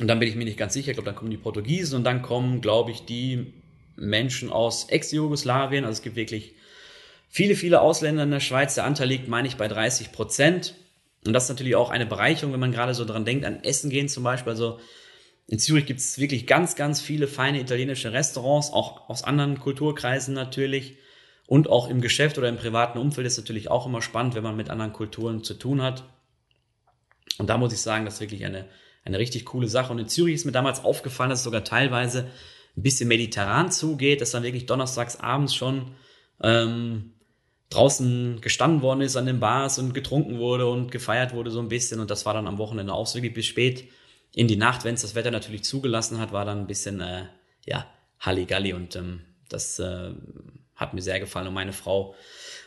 Und 0.00 0.08
dann 0.08 0.18
bin 0.18 0.28
ich 0.28 0.34
mir 0.34 0.44
nicht 0.44 0.56
ganz 0.56 0.72
sicher, 0.72 0.90
ich 0.90 0.96
glaube, 0.96 1.06
dann 1.06 1.16
kommen 1.16 1.30
die 1.30 1.36
Portugiesen 1.36 1.96
und 1.96 2.04
dann 2.04 2.22
kommen, 2.22 2.60
glaube 2.60 2.90
ich, 2.90 3.04
die 3.04 3.54
Menschen 3.96 4.50
aus 4.50 4.88
Ex-Jugoslawien. 4.88 5.84
Also 5.84 5.98
es 5.98 6.02
gibt 6.02 6.16
wirklich 6.16 6.54
viele, 7.34 7.56
viele 7.56 7.80
Ausländer 7.80 8.22
in 8.22 8.30
der 8.30 8.38
Schweiz. 8.38 8.76
Der 8.76 8.84
Anteil 8.84 9.08
liegt, 9.08 9.26
meine 9.26 9.48
ich, 9.48 9.56
bei 9.56 9.66
30 9.66 10.12
Prozent. 10.12 10.76
Und 11.26 11.32
das 11.32 11.44
ist 11.44 11.48
natürlich 11.48 11.74
auch 11.74 11.90
eine 11.90 12.06
Bereicherung, 12.06 12.52
wenn 12.52 12.60
man 12.60 12.70
gerade 12.70 12.94
so 12.94 13.04
dran 13.04 13.24
denkt, 13.24 13.44
an 13.44 13.64
Essen 13.64 13.90
gehen 13.90 14.08
zum 14.08 14.22
Beispiel. 14.22 14.52
Also 14.52 14.78
in 15.48 15.58
Zürich 15.58 15.84
gibt 15.84 15.98
es 15.98 16.20
wirklich 16.20 16.46
ganz, 16.46 16.76
ganz 16.76 17.00
viele 17.00 17.26
feine 17.26 17.60
italienische 17.60 18.12
Restaurants, 18.12 18.72
auch 18.72 19.08
aus 19.10 19.24
anderen 19.24 19.58
Kulturkreisen 19.58 20.32
natürlich. 20.32 20.96
Und 21.48 21.68
auch 21.68 21.90
im 21.90 22.00
Geschäft 22.00 22.38
oder 22.38 22.48
im 22.48 22.56
privaten 22.56 22.98
Umfeld 22.98 23.26
ist 23.26 23.36
natürlich 23.36 23.68
auch 23.68 23.86
immer 23.86 24.00
spannend, 24.00 24.36
wenn 24.36 24.44
man 24.44 24.54
mit 24.54 24.70
anderen 24.70 24.92
Kulturen 24.92 25.42
zu 25.42 25.54
tun 25.54 25.82
hat. 25.82 26.04
Und 27.38 27.50
da 27.50 27.58
muss 27.58 27.72
ich 27.72 27.80
sagen, 27.80 28.04
das 28.04 28.14
ist 28.14 28.20
wirklich 28.20 28.44
eine, 28.44 28.66
eine 29.04 29.18
richtig 29.18 29.44
coole 29.44 29.66
Sache. 29.66 29.92
Und 29.92 29.98
in 29.98 30.06
Zürich 30.06 30.36
ist 30.36 30.44
mir 30.44 30.52
damals 30.52 30.84
aufgefallen, 30.84 31.30
dass 31.30 31.40
es 31.40 31.44
sogar 31.44 31.64
teilweise 31.64 32.28
ein 32.76 32.82
bisschen 32.84 33.08
mediterran 33.08 33.72
zugeht, 33.72 34.20
dass 34.20 34.30
dann 34.30 34.44
wirklich 34.44 34.66
donnerstags 34.66 35.16
abends 35.16 35.52
schon 35.52 35.96
ähm, 36.40 37.13
draußen 37.74 38.40
gestanden 38.40 38.82
worden 38.82 39.00
ist 39.00 39.16
an 39.16 39.26
den 39.26 39.40
Bars 39.40 39.78
und 39.78 39.94
getrunken 39.94 40.38
wurde 40.38 40.66
und 40.66 40.90
gefeiert 40.90 41.34
wurde 41.34 41.50
so 41.50 41.60
ein 41.60 41.68
bisschen. 41.68 42.00
Und 42.00 42.10
das 42.10 42.26
war 42.26 42.34
dann 42.34 42.46
am 42.46 42.58
Wochenende 42.58 42.92
auch 42.92 43.06
so 43.06 43.16
wirklich 43.16 43.34
bis 43.34 43.46
spät 43.46 43.88
in 44.32 44.48
die 44.48 44.56
Nacht, 44.56 44.84
wenn 44.84 44.94
es 44.94 45.02
das 45.02 45.14
Wetter 45.14 45.30
natürlich 45.30 45.64
zugelassen 45.64 46.18
hat, 46.18 46.32
war 46.32 46.44
dann 46.44 46.60
ein 46.60 46.66
bisschen, 46.66 47.00
äh, 47.00 47.26
ja, 47.66 47.86
Halligalli. 48.18 48.72
Und 48.72 48.96
ähm, 48.96 49.20
das 49.48 49.78
äh, 49.78 50.10
hat 50.74 50.94
mir 50.94 51.02
sehr 51.02 51.20
gefallen. 51.20 51.46
Und 51.46 51.54
meine 51.54 51.72
Frau 51.72 52.16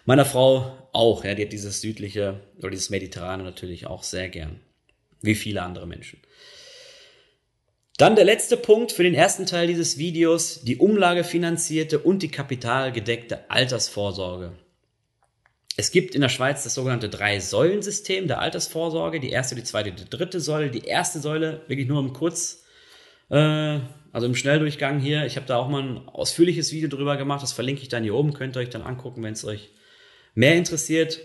Meiner 0.08 0.24
Frau 0.24 0.88
auch, 0.94 1.26
ja, 1.26 1.36
die 1.36 1.44
hat 1.44 1.52
dieses 1.52 1.82
südliche 1.82 2.40
oder 2.60 2.70
dieses 2.70 2.90
mediterrane 2.90 3.44
natürlich 3.44 3.88
auch 3.88 4.04
sehr 4.04 4.30
gern. 4.30 4.62
wie 5.22 5.36
viele 5.36 5.64
andere 5.64 5.86
Menschen. 5.86 6.22
Dann 7.98 8.16
der 8.16 8.24
letzte 8.24 8.56
Punkt 8.56 8.94
für 8.94 9.04
den 9.04 9.16
ersten 9.16 9.46
Teil 9.46 9.68
dieses 9.68 9.98
Videos, 9.98 10.62
die 10.62 10.78
umlagefinanzierte 10.78 12.00
und 12.00 12.22
die 12.22 12.30
kapitalgedeckte 12.30 13.50
Altersvorsorge. 13.52 14.54
Es 15.80 15.92
gibt 15.92 16.16
in 16.16 16.22
der 16.22 16.30
Schweiz 16.30 16.64
das 16.64 16.74
sogenannte 16.74 17.08
Drei-Säulen-System 17.08 18.28
der 18.28 18.40
Altersvorsorge. 18.40 19.20
Die 19.20 19.30
erste, 19.30 19.54
die 19.54 19.64
zweite, 19.64 19.92
die 19.92 20.10
dritte 20.10 20.40
Säule. 20.40 20.72
Die 20.72 20.86
erste 20.86 21.20
Säule, 21.20 21.62
wirklich 21.68 21.88
nur 21.88 22.00
im 22.00 22.14
Kurz, 22.14 22.64
äh, 23.30 23.80
also 24.12 24.26
im 24.26 24.34
Schnelldurchgang 24.34 25.00
hier. 25.00 25.28
Ich 25.28 25.36
habe 25.36 25.46
da 25.46 25.58
auch 25.58 25.70
mal 25.70 25.84
ein 25.84 26.08
ausführliches 26.08 26.72
Video 26.72 26.90
drüber 26.90 27.16
gemacht. 27.16 27.44
Das 27.44 27.54
verlinke 27.54 27.84
ich 27.84 27.90
dann 27.90 28.02
hier 28.02 28.16
oben. 28.16 28.34
Könnt 28.34 28.58
ihr 28.58 28.62
euch 28.62 28.72
dann 28.72 28.82
angucken, 28.82 29.22
wenn 29.22 29.34
es 29.34 29.46
euch 29.46 29.70
mehr 30.34 30.56
interessiert. 30.56 31.20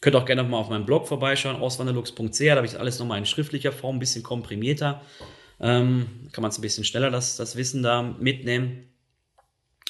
Könnt 0.00 0.16
auch 0.16 0.24
gerne 0.24 0.42
nochmal 0.42 0.60
auf 0.60 0.70
meinem 0.70 0.86
Blog 0.86 1.06
vorbeischauen, 1.06 1.56
auswanderlux.ch. 1.56 2.38
Da 2.38 2.56
habe 2.56 2.64
ich 2.64 2.72
das 2.72 2.80
alles 2.80 2.98
nochmal 2.98 3.18
in 3.18 3.26
schriftlicher 3.26 3.72
Form, 3.72 3.96
ein 3.96 4.00
bisschen 4.00 4.22
komprimierter. 4.22 5.02
Ähm, 5.60 6.30
kann 6.32 6.40
man 6.40 6.50
es 6.50 6.56
ein 6.56 6.62
bisschen 6.62 6.84
schneller 6.84 7.10
das, 7.10 7.36
das 7.36 7.56
Wissen 7.56 7.82
da 7.82 8.00
mitnehmen. 8.00 8.88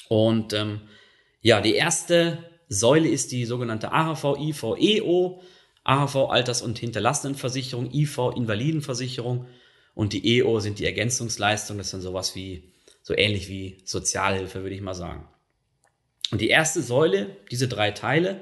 Und 0.09 0.51
ähm, 0.51 0.81
ja, 1.41 1.61
die 1.61 1.75
erste 1.75 2.52
Säule 2.73 3.09
ist 3.09 3.31
die 3.31 3.45
sogenannte 3.45 3.91
AHV, 3.91 4.37
IV, 4.39 4.63
EO, 4.79 5.41
AHV 5.83 6.15
Alters- 6.29 6.61
und 6.61 6.79
Hinterlassenenversicherung, 6.79 7.91
IV 7.93 8.19
Invalidenversicherung 8.35 9.47
und 9.95 10.13
die 10.13 10.39
EO 10.39 10.59
sind 10.59 10.79
die 10.79 10.85
Ergänzungsleistungen, 10.85 11.79
das 11.79 11.91
sind 11.91 12.01
sowas 12.01 12.35
wie, 12.35 12.73
so 13.01 13.15
ähnlich 13.15 13.47
wie 13.49 13.81
Sozialhilfe, 13.85 14.63
würde 14.63 14.75
ich 14.75 14.81
mal 14.81 14.93
sagen. 14.93 15.27
Und 16.31 16.41
die 16.41 16.49
erste 16.49 16.81
Säule, 16.81 17.37
diese 17.51 17.67
drei 17.67 17.91
Teile, 17.91 18.41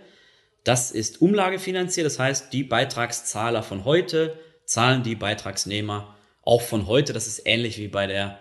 das 0.63 0.91
ist 0.91 1.21
umlagefinanziert, 1.21 2.05
das 2.05 2.19
heißt, 2.19 2.53
die 2.53 2.63
Beitragszahler 2.63 3.63
von 3.63 3.83
heute 3.83 4.37
zahlen 4.65 5.03
die 5.03 5.15
Beitragsnehmer 5.15 6.15
auch 6.43 6.61
von 6.61 6.87
heute. 6.87 7.13
Das 7.13 7.27
ist 7.27 7.41
ähnlich 7.45 7.77
wie 7.77 7.87
bei 7.87 8.07
der 8.07 8.39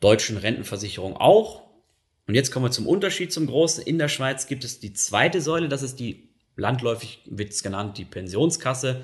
deutschen 0.00 0.36
Rentenversicherung 0.36 1.16
auch. 1.16 1.62
Und 2.26 2.34
jetzt 2.34 2.50
kommen 2.50 2.66
wir 2.66 2.70
zum 2.70 2.86
Unterschied 2.86 3.32
zum 3.32 3.46
Großen. 3.46 3.82
In 3.82 3.98
der 3.98 4.08
Schweiz 4.08 4.46
gibt 4.46 4.64
es 4.64 4.80
die 4.80 4.92
zweite 4.92 5.40
Säule, 5.40 5.68
das 5.68 5.82
ist 5.82 5.98
die, 5.98 6.28
landläufig 6.56 7.20
wird 7.26 7.50
es 7.50 7.62
genannt, 7.62 7.98
die 7.98 8.04
Pensionskasse. 8.04 9.02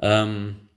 Ähm, 0.00 0.68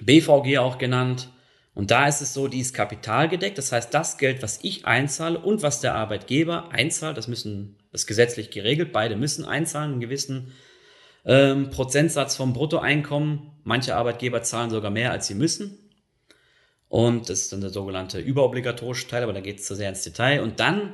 BVG 0.00 0.58
auch 0.58 0.78
genannt. 0.78 1.30
Und 1.74 1.90
da 1.90 2.08
ist 2.08 2.22
es 2.22 2.32
so, 2.32 2.48
die 2.48 2.60
ist 2.60 2.74
kapitalgedeckt. 2.74 3.58
Das 3.58 3.70
heißt, 3.70 3.92
das 3.92 4.18
Geld, 4.18 4.42
was 4.42 4.60
ich 4.62 4.86
einzahle 4.86 5.38
und 5.38 5.62
was 5.62 5.80
der 5.80 5.94
Arbeitgeber 5.94 6.70
einzahlt, 6.72 7.18
das 7.18 7.28
müssen, 7.28 7.76
das 7.92 8.02
ist 8.02 8.06
gesetzlich 8.06 8.50
geregelt, 8.50 8.92
beide 8.92 9.16
müssen 9.16 9.44
einzahlen, 9.44 9.92
einen 9.92 10.00
gewissen 10.00 10.52
ähm, 11.26 11.70
Prozentsatz 11.70 12.34
vom 12.36 12.54
Bruttoeinkommen. 12.54 13.50
Manche 13.62 13.94
Arbeitgeber 13.94 14.42
zahlen 14.42 14.70
sogar 14.70 14.90
mehr, 14.90 15.10
als 15.10 15.26
sie 15.26 15.34
müssen. 15.34 15.85
Und 16.88 17.28
das 17.28 17.42
ist 17.42 17.52
dann 17.52 17.60
der 17.60 17.70
sogenannte 17.70 18.20
überobligatorische 18.20 19.08
Teil, 19.08 19.22
aber 19.22 19.32
da 19.32 19.40
geht 19.40 19.58
es 19.58 19.66
zu 19.66 19.74
sehr 19.74 19.88
ins 19.88 20.02
Detail. 20.02 20.42
Und 20.42 20.60
dann 20.60 20.92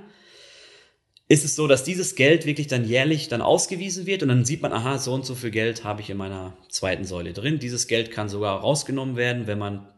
ist 1.29 1.45
es 1.45 1.57
so, 1.57 1.67
dass 1.67 1.85
dieses 1.85 2.15
Geld 2.15 2.45
wirklich 2.45 2.67
dann 2.67 2.85
jährlich 2.85 3.29
dann 3.29 3.41
ausgewiesen 3.41 4.05
wird 4.07 4.23
und 4.23 4.29
dann 4.29 4.45
sieht 4.45 4.61
man, 4.61 4.73
aha, 4.73 4.99
so 4.99 5.15
und 5.15 5.25
so 5.25 5.35
viel 5.35 5.51
Geld 5.51 5.85
habe 5.85 6.03
ich 6.03 6.11
in 6.11 6.17
meiner 6.17 6.57
zweiten 6.69 7.05
Säule 7.05 7.33
drin. 7.33 7.59
Dieses 7.59 7.87
Geld 7.87 8.11
kann 8.11 8.29
sogar 8.29 8.61
rausgenommen 8.61 9.17
werden, 9.17 9.47
wenn 9.47 9.59
man 9.59 9.89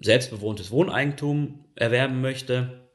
selbstbewohntes 0.00 0.70
Wohneigentum 0.70 1.64
erwerben 1.74 2.20
möchte 2.20 2.88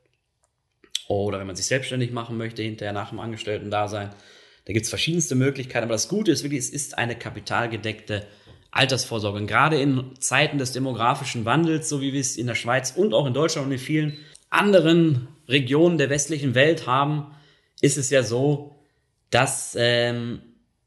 oder 1.08 1.40
wenn 1.40 1.48
man 1.48 1.56
sich 1.56 1.66
selbstständig 1.66 2.12
machen 2.12 2.38
möchte, 2.38 2.62
hinterher 2.62 2.94
nach 2.94 3.10
dem 3.10 3.20
Angestellten-Dasein. 3.20 4.12
Da 4.66 4.74
gibt 4.74 4.86
es 4.86 4.90
verschiedenste 4.90 5.36
Möglichkeiten, 5.36 5.84
aber 5.84 5.96
das 5.96 6.08
Gute 6.08 6.32
ist 6.32 6.44
wirklich, 6.44 6.60
es 6.60 6.70
ist 6.70 6.98
eine 6.98 7.18
kapitalgedeckte 7.18 8.28
Altersvorsorge. 8.72 9.40
Und 9.40 9.48
gerade 9.48 9.82
in 9.82 10.20
Zeiten 10.20 10.58
des 10.58 10.72
demografischen 10.72 11.46
Wandels, 11.46 11.90
so 11.90 12.02
wie 12.02 12.14
wir 12.14 12.22
es 12.22 12.38
in 12.38 12.48
der 12.48 12.56
Schweiz 12.56 12.92
und 12.96 13.14
auch 13.14 13.26
in 13.26 13.34
Deutschland 13.34 13.68
und 13.68 13.74
in 13.74 13.80
vielen 13.80 14.18
anderen 14.50 15.28
Regionen 15.48 15.98
der 15.98 16.10
westlichen 16.10 16.56
Welt 16.56 16.88
haben, 16.88 17.28
ist 17.82 17.98
es 17.98 18.10
ja 18.10 18.24
so, 18.24 18.76
dass 19.30 19.76
ähm, 19.80 20.42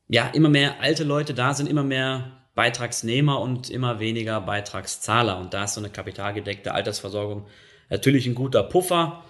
ja 0.08 0.28
immer 0.28 0.48
mehr 0.48 0.80
alte 0.80 1.04
Leute 1.04 1.34
da 1.34 1.54
sind, 1.54 1.68
immer 1.68 1.84
mehr 1.84 2.42
Beitragsnehmer 2.54 3.40
und 3.40 3.70
immer 3.70 3.98
weniger 3.98 4.40
Beitragszahler. 4.40 5.38
Und 5.38 5.54
da 5.54 5.64
ist 5.64 5.74
so 5.74 5.80
eine 5.80 5.90
kapitalgedeckte 5.90 6.74
Altersversorgung 6.74 7.46
natürlich 7.88 8.26
ein 8.26 8.34
guter 8.34 8.62
Puffer. 8.62 9.24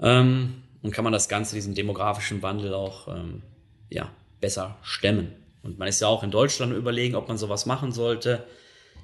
Ähm, 0.00 0.62
und 0.82 0.92
kann 0.92 1.04
man 1.04 1.12
das 1.12 1.28
Ganze, 1.28 1.54
diesen 1.54 1.74
demografischen 1.74 2.42
Wandel 2.42 2.72
auch 2.74 3.08
ähm, 3.08 3.42
ja, 3.90 4.10
besser 4.40 4.78
stemmen. 4.82 5.32
Und 5.62 5.78
man 5.78 5.88
ist 5.88 6.00
ja 6.00 6.08
auch 6.08 6.22
in 6.22 6.30
Deutschland 6.30 6.72
überlegen, 6.72 7.14
ob 7.14 7.28
man 7.28 7.38
sowas 7.38 7.66
machen 7.66 7.92
sollte. 7.92 8.46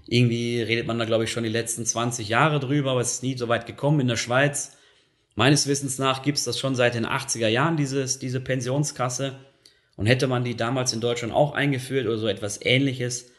Irgendwie 0.06 0.62
redet 0.62 0.86
man 0.86 0.98
da, 0.98 1.04
glaube 1.04 1.24
ich, 1.24 1.32
schon 1.32 1.44
die 1.44 1.50
letzten 1.50 1.84
20 1.84 2.28
Jahre 2.28 2.60
drüber, 2.60 2.92
aber 2.92 3.00
es 3.00 3.14
ist 3.14 3.22
nie 3.22 3.36
so 3.36 3.48
weit 3.48 3.66
gekommen. 3.66 4.00
In 4.00 4.08
der 4.08 4.16
Schweiz, 4.16 4.76
meines 5.34 5.66
Wissens 5.66 5.98
nach, 5.98 6.22
gibt 6.22 6.38
es 6.38 6.44
das 6.44 6.58
schon 6.58 6.74
seit 6.74 6.94
den 6.94 7.06
80er 7.06 7.48
Jahren, 7.48 7.76
dieses, 7.76 8.18
diese 8.18 8.40
Pensionskasse. 8.40 9.36
Und 9.96 10.06
hätte 10.06 10.26
man 10.26 10.44
die 10.44 10.56
damals 10.56 10.92
in 10.92 11.00
Deutschland 11.00 11.32
auch 11.32 11.52
eingeführt 11.52 12.06
oder 12.06 12.18
so 12.18 12.28
etwas 12.28 12.64
ähnliches, 12.64 13.30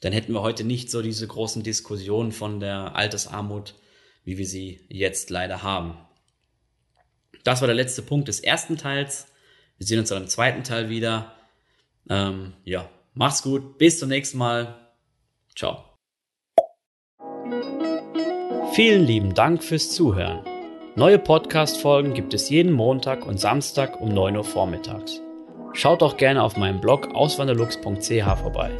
dann 0.00 0.12
hätten 0.12 0.32
wir 0.32 0.42
heute 0.42 0.64
nicht 0.64 0.90
so 0.90 1.02
diese 1.02 1.26
großen 1.26 1.62
Diskussionen 1.62 2.32
von 2.32 2.60
der 2.60 2.96
Altersarmut, 2.96 3.74
wie 4.24 4.38
wir 4.38 4.46
sie 4.46 4.80
jetzt 4.88 5.30
leider 5.30 5.62
haben. 5.62 5.96
Das 7.44 7.60
war 7.60 7.66
der 7.66 7.76
letzte 7.76 8.02
Punkt 8.02 8.28
des 8.28 8.40
ersten 8.40 8.76
Teils. 8.76 9.28
Wir 9.78 9.86
sehen 9.86 10.00
uns 10.00 10.08
dann 10.08 10.22
im 10.22 10.28
zweiten 10.28 10.64
Teil 10.64 10.88
wieder. 10.88 11.35
Ähm, 12.08 12.52
ja, 12.64 12.88
mach's 13.14 13.42
gut. 13.42 13.78
Bis 13.78 13.98
zum 13.98 14.08
nächsten 14.08 14.38
Mal. 14.38 14.74
Ciao. 15.54 15.84
Vielen 18.72 19.04
lieben 19.06 19.34
Dank 19.34 19.64
fürs 19.64 19.90
Zuhören. 19.90 20.40
Neue 20.96 21.18
Podcast-Folgen 21.18 22.14
gibt 22.14 22.34
es 22.34 22.50
jeden 22.50 22.72
Montag 22.72 23.26
und 23.26 23.40
Samstag 23.40 24.00
um 24.00 24.08
9 24.08 24.36
Uhr 24.36 24.44
vormittags. 24.44 25.20
Schaut 25.72 26.02
auch 26.02 26.16
gerne 26.16 26.42
auf 26.42 26.56
meinem 26.56 26.80
Blog 26.80 27.14
auswanderlux.ch 27.14 28.38
vorbei. 28.40 28.72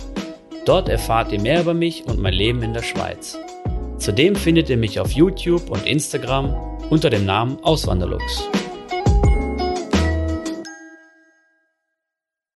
Dort 0.65 0.89
erfahrt 0.89 1.31
ihr 1.33 1.41
mehr 1.41 1.61
über 1.61 1.75
mich 1.75 2.05
und 2.07 2.21
mein 2.21 2.35
Leben 2.35 2.63
in 2.63 2.73
der 2.73 2.83
Schweiz. 2.83 3.39
Zudem 3.99 4.35
findet 4.35 4.69
ihr 4.69 4.77
mich 4.77 4.99
auf 5.01 5.13
YouTube 5.13 5.71
und 5.71 5.87
Instagram 5.87 6.55
unter 6.91 7.11
dem 7.11 7.25
Namen 7.25 7.63
Auswanderlux. 7.63 8.49